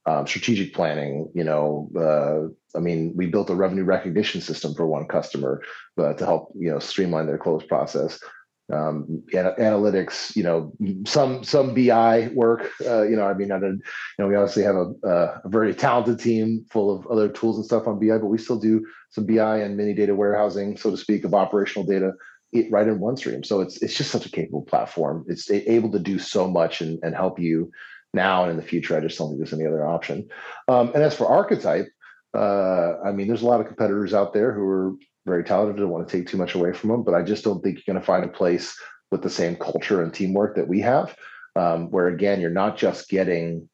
Um, 0.08 0.28
strategic 0.28 0.76
planning. 0.76 1.32
You 1.34 1.44
know, 1.44 1.90
uh, 1.98 2.78
I 2.78 2.80
mean, 2.80 3.14
we 3.16 3.26
built 3.26 3.50
a 3.50 3.56
revenue 3.56 3.84
recognition 3.84 4.40
system 4.40 4.76
for 4.76 4.86
one 4.86 5.08
customer 5.08 5.64
uh, 5.98 6.14
to 6.14 6.26
help 6.26 6.54
you 6.56 6.70
know 6.70 6.78
streamline 6.78 7.26
their 7.26 7.40
close 7.40 7.66
process. 7.66 8.20
Um, 8.72 9.24
analytics, 9.34 10.36
you 10.36 10.44
know, 10.44 10.74
some 11.08 11.44
some 11.44 11.74
BI 11.74 12.30
work. 12.34 12.70
Uh, 12.86 13.02
you 13.04 13.16
know, 13.16 13.26
I 13.26 13.34
mean, 13.34 13.52
I 13.52 13.60
did, 13.60 13.74
you 13.74 13.84
know, 14.20 14.28
we 14.28 14.36
obviously 14.36 14.64
have 14.64 14.76
a, 14.76 14.94
a 15.44 15.50
very 15.50 15.74
talented 15.74 16.20
team 16.20 16.66
full 16.70 16.96
of 16.96 17.08
other 17.08 17.28
tools 17.28 17.58
and 17.58 17.66
stuff 17.66 17.88
on 17.88 18.00
BI, 18.00 18.18
but 18.18 18.28
we 18.28 18.38
still 18.38 18.60
do 18.60 18.86
some 19.10 19.26
BI 19.26 19.58
and 19.58 19.76
mini 19.76 19.94
data 19.94 20.14
warehousing, 20.14 20.78
so 20.78 20.92
to 20.92 20.98
speak, 20.98 21.24
of 21.26 21.34
operational 21.34 21.88
data 21.88 22.14
right 22.70 22.88
in 22.88 23.00
OneStream. 23.00 23.46
So 23.46 23.62
it's 23.62 23.82
it's 23.82 23.96
just 23.96 24.12
such 24.12 24.26
a 24.26 24.32
capable 24.32 24.64
platform. 24.64 25.26
It's 25.28 25.50
able 25.50 25.92
to 25.92 26.00
do 26.00 26.20
so 26.20 26.48
much 26.48 26.82
and, 26.82 27.00
and 27.04 27.16
help 27.16 27.40
you 27.40 27.72
now 28.16 28.44
and 28.44 28.52
in 28.52 28.58
the 28.58 28.64
future. 28.64 28.98
I 28.98 29.02
just 29.02 29.18
don't 29.18 29.30
think 29.30 29.40
there's 29.40 29.54
any 29.54 29.68
other 29.68 29.86
option. 29.86 30.28
Um, 30.68 30.92
and 30.96 31.04
as 31.04 31.16
for 31.16 31.28
Archetype, 31.28 31.88
uh, 32.36 33.00
I 33.06 33.12
mean, 33.12 33.28
there's 33.28 33.44
a 33.44 33.48
lot 33.48 33.62
of 33.62 33.68
competitors 33.68 34.14
out 34.14 34.34
there 34.34 34.52
who 34.52 34.68
are 34.68 34.94
very 35.26 35.44
talented. 35.44 35.78
Don't 35.78 35.90
want 35.90 36.08
to 36.08 36.18
take 36.18 36.28
too 36.28 36.38
much 36.38 36.56
away 36.56 36.74
from 36.74 36.90
them, 36.90 37.04
but 37.04 37.14
I 37.14 37.22
just 37.22 37.44
don't 37.44 37.62
think 37.62 37.78
you're 37.78 37.94
going 37.94 38.02
to 38.02 38.06
find 38.06 38.26
a 38.26 38.30
place 38.30 38.78
with 39.12 39.22
the 39.22 39.30
same 39.30 39.56
culture 39.56 40.02
and 40.02 40.14
teamwork 40.14 40.56
that 40.56 40.68
we 40.68 40.82
have, 40.82 41.16
um, 41.56 41.92
where 41.92 42.08
again, 42.08 42.42
you're 42.42 42.50
not 42.50 42.78
just 42.78 43.10
getting 43.10 43.70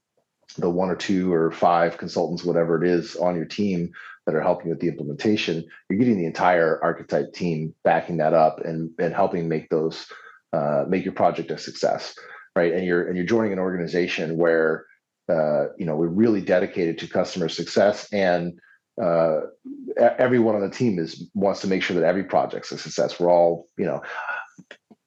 the 0.57 0.69
one 0.69 0.89
or 0.89 0.95
two 0.95 1.33
or 1.33 1.51
five 1.51 1.97
consultants, 1.97 2.43
whatever 2.43 2.83
it 2.83 2.89
is, 2.89 3.15
on 3.15 3.35
your 3.35 3.45
team 3.45 3.91
that 4.25 4.35
are 4.35 4.41
helping 4.41 4.69
with 4.69 4.79
the 4.79 4.87
implementation. 4.87 5.65
You're 5.89 5.99
getting 5.99 6.17
the 6.17 6.25
entire 6.25 6.81
archetype 6.83 7.33
team 7.33 7.73
backing 7.83 8.17
that 8.17 8.33
up 8.33 8.59
and 8.63 8.91
and 8.99 9.13
helping 9.13 9.47
make 9.47 9.69
those 9.69 10.05
uh, 10.53 10.85
make 10.87 11.05
your 11.05 11.13
project 11.13 11.51
a 11.51 11.57
success 11.57 12.13
right? 12.55 12.73
And 12.73 12.85
you're 12.85 13.07
and 13.07 13.15
you're 13.15 13.25
joining 13.25 13.53
an 13.53 13.59
organization 13.59 14.37
where 14.37 14.85
uh, 15.29 15.67
you 15.77 15.85
know 15.85 15.95
we're 15.95 16.07
really 16.07 16.41
dedicated 16.41 16.97
to 16.99 17.07
customer 17.07 17.49
success, 17.49 18.07
and 18.11 18.59
uh, 19.01 19.41
everyone 19.97 20.55
on 20.55 20.61
the 20.61 20.69
team 20.69 20.99
is 20.99 21.29
wants 21.33 21.61
to 21.61 21.67
make 21.67 21.83
sure 21.83 21.95
that 21.99 22.05
every 22.05 22.23
project's 22.23 22.71
a 22.71 22.77
success. 22.77 23.19
We're 23.19 23.31
all 23.31 23.67
you 23.77 23.85
know. 23.85 24.01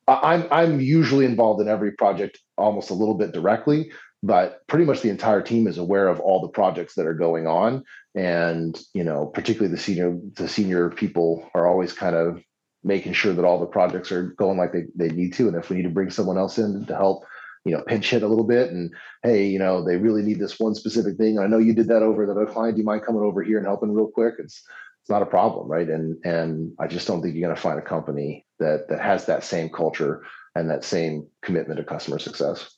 I'm 0.06 0.46
I'm 0.50 0.80
usually 0.80 1.24
involved 1.24 1.62
in 1.62 1.68
every 1.68 1.92
project 1.92 2.38
almost 2.58 2.90
a 2.90 2.94
little 2.94 3.14
bit 3.14 3.32
directly, 3.32 3.90
but 4.22 4.66
pretty 4.66 4.84
much 4.84 5.00
the 5.00 5.08
entire 5.08 5.40
team 5.40 5.66
is 5.66 5.78
aware 5.78 6.08
of 6.08 6.20
all 6.20 6.42
the 6.42 6.48
projects 6.48 6.94
that 6.94 7.06
are 7.06 7.14
going 7.14 7.46
on 7.46 7.84
and 8.14 8.80
you 8.94 9.04
know 9.04 9.26
particularly 9.26 9.74
the 9.74 9.80
senior 9.80 10.16
the 10.34 10.48
senior 10.48 10.90
people 10.90 11.48
are 11.54 11.66
always 11.66 11.92
kind 11.92 12.16
of 12.16 12.42
making 12.82 13.12
sure 13.12 13.32
that 13.32 13.44
all 13.44 13.58
the 13.58 13.66
projects 13.66 14.12
are 14.12 14.34
going 14.38 14.56
like 14.56 14.72
they, 14.72 14.84
they 14.94 15.08
need 15.08 15.32
to 15.32 15.48
and 15.48 15.56
if 15.56 15.68
we 15.68 15.76
need 15.76 15.82
to 15.82 15.88
bring 15.90 16.10
someone 16.10 16.38
else 16.38 16.58
in 16.58 16.84
to 16.86 16.94
help 16.94 17.24
you 17.64 17.72
know 17.72 17.82
pinch 17.86 18.10
hit 18.10 18.22
a 18.22 18.28
little 18.28 18.44
bit 18.44 18.70
and 18.70 18.92
hey 19.22 19.46
you 19.46 19.58
know 19.58 19.82
they 19.84 19.96
really 19.96 20.22
need 20.22 20.38
this 20.38 20.58
one 20.60 20.74
specific 20.74 21.16
thing. 21.16 21.38
I 21.38 21.46
know 21.46 21.58
you 21.58 21.74
did 21.74 21.88
that 21.88 22.02
over 22.02 22.26
the 22.26 22.32
other 22.32 22.46
client. 22.46 22.76
Do 22.76 22.80
you 22.80 22.86
mind 22.86 23.04
coming 23.04 23.22
over 23.22 23.42
here 23.42 23.58
and 23.58 23.66
helping 23.66 23.92
real 23.92 24.08
quick? 24.08 24.34
It's 24.38 24.62
it's 25.02 25.10
not 25.10 25.22
a 25.22 25.26
problem 25.26 25.68
right? 25.68 25.88
And 25.88 26.16
and 26.24 26.72
i 26.78 26.86
just 26.86 27.06
don't 27.06 27.22
think 27.22 27.34
you're 27.34 27.46
going 27.46 27.56
to 27.56 27.60
find 27.60 27.78
a 27.78 27.82
company 27.82 28.46
that 28.58 28.88
that 28.88 29.00
has 29.00 29.26
that 29.26 29.44
same 29.44 29.68
culture 29.68 30.24
and 30.54 30.70
that 30.70 30.84
same 30.84 31.26
commitment 31.42 31.78
to 31.78 31.84
customer 31.84 32.18
success. 32.18 32.70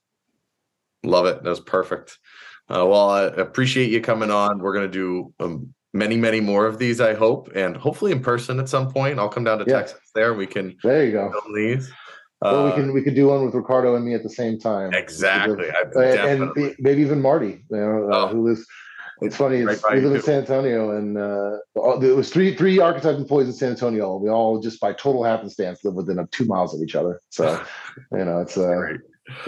Love 1.03 1.27
it. 1.27 1.43
That's 1.43 1.61
perfect. 1.61 2.19
Uh, 2.69 2.85
well 2.87 3.11
i 3.11 3.23
appreciate 3.25 3.91
you 3.91 4.01
coming 4.01 4.31
on. 4.31 4.59
We're 4.59 4.73
going 4.73 4.91
to 4.91 4.93
do 4.93 5.33
um, 5.41 5.75
many 5.93 6.17
many 6.17 6.41
more 6.41 6.67
of 6.67 6.79
these 6.79 7.01
i 7.01 7.15
hope 7.15 7.49
and 7.55 7.75
hopefully 7.75 8.13
in 8.13 8.21
person 8.21 8.61
at 8.61 8.69
some 8.69 8.91
point. 8.93 9.19
I'll 9.19 9.29
come 9.29 9.45
down 9.45 9.59
to 9.59 9.65
yeah. 9.67 9.79
texas 9.79 10.01
there 10.15 10.35
we 10.35 10.47
can 10.47 10.77
there 10.83 11.05
you 11.05 11.13
go. 11.13 11.33
these 11.55 11.91
well, 12.43 12.65
we 12.67 12.71
uh, 12.71 12.75
can 12.75 12.93
we 12.93 13.03
could 13.03 13.15
do 13.15 13.29
one 13.29 13.45
with 13.45 13.55
Ricardo 13.55 13.97
and 13.97 14.05
me 14.05 14.15
at 14.15 14.23
the 14.23 14.31
same 14.31 14.59
time. 14.59 14.93
Exactly, 14.93 15.69
and 15.97 16.51
maybe 16.79 17.03
even 17.03 17.23
Marty, 17.23 17.65
you 17.71 17.77
know, 17.77 18.11
uh, 18.11 18.17
oh. 18.17 18.29
who 18.29 18.49
lives. 18.49 18.67
It's 19.23 19.35
funny. 19.35 19.61
It's, 19.61 19.83
we 19.91 20.03
live 20.03 20.15
in 20.15 20.21
San 20.21 20.41
Antonio, 20.41 20.95
and 20.95 21.17
uh, 21.17 21.57
there 22.01 22.15
was 22.15 22.31
three 22.31 22.55
three 22.55 22.79
archetype 22.79 23.17
employees 23.17 23.49
in 23.49 23.55
San 23.55 23.71
Antonio. 23.71 24.17
We 24.17 24.29
all 24.29 24.61
just 24.61 24.79
by 24.79 24.93
total 24.93 25.25
happenstance 25.25 25.83
live 25.85 25.95
within 25.95 26.27
two 26.33 26.45
miles 26.45 26.75
of 26.75 26.83
each 26.83 26.95
other. 26.95 27.23
So, 27.31 27.65
you 28.13 28.25
know, 28.27 28.41
it's 28.41 28.59
uh, 28.59 28.83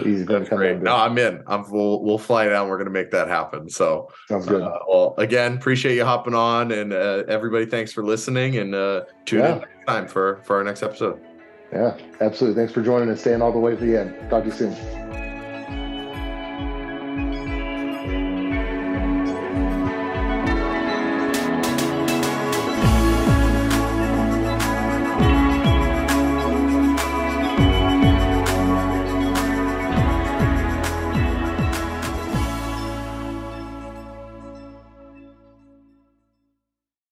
easy 0.03 0.25
to 0.25 0.45
come 0.45 0.57
great. 0.57 0.81
No, 0.81 0.95
I'm 0.95 1.15
in. 1.19 1.43
I'm. 1.45 1.69
We'll, 1.69 2.01
we'll 2.03 2.17
fly 2.17 2.47
down. 2.47 2.67
We're 2.67 2.77
going 2.77 2.87
to 2.87 2.91
make 2.91 3.11
that 3.11 3.27
happen. 3.27 3.69
So 3.69 4.09
sounds 4.27 4.47
good. 4.47 4.63
Uh, 4.63 4.79
well, 4.87 5.13
again, 5.19 5.53
appreciate 5.53 5.95
you 5.95 6.03
hopping 6.03 6.33
on, 6.33 6.71
and 6.71 6.91
uh, 6.91 7.25
everybody, 7.27 7.67
thanks 7.67 7.93
for 7.93 8.03
listening, 8.03 8.57
and 8.57 8.73
uh, 8.73 9.03
tune 9.25 9.41
yeah. 9.41 9.53
in 9.53 9.59
next 9.59 9.85
time 9.85 10.07
for 10.07 10.41
for 10.45 10.55
our 10.55 10.63
next 10.63 10.81
episode. 10.81 11.28
Yeah, 11.71 11.97
absolutely. 12.19 12.59
Thanks 12.61 12.73
for 12.73 12.81
joining 12.81 13.09
and 13.09 13.19
staying 13.19 13.41
all 13.41 13.51
the 13.51 13.59
way 13.59 13.75
to 13.75 13.77
the 13.77 13.99
end. 13.99 14.15
Talk 14.29 14.43
to 14.43 14.49
you 14.49 14.55
soon. 14.55 15.28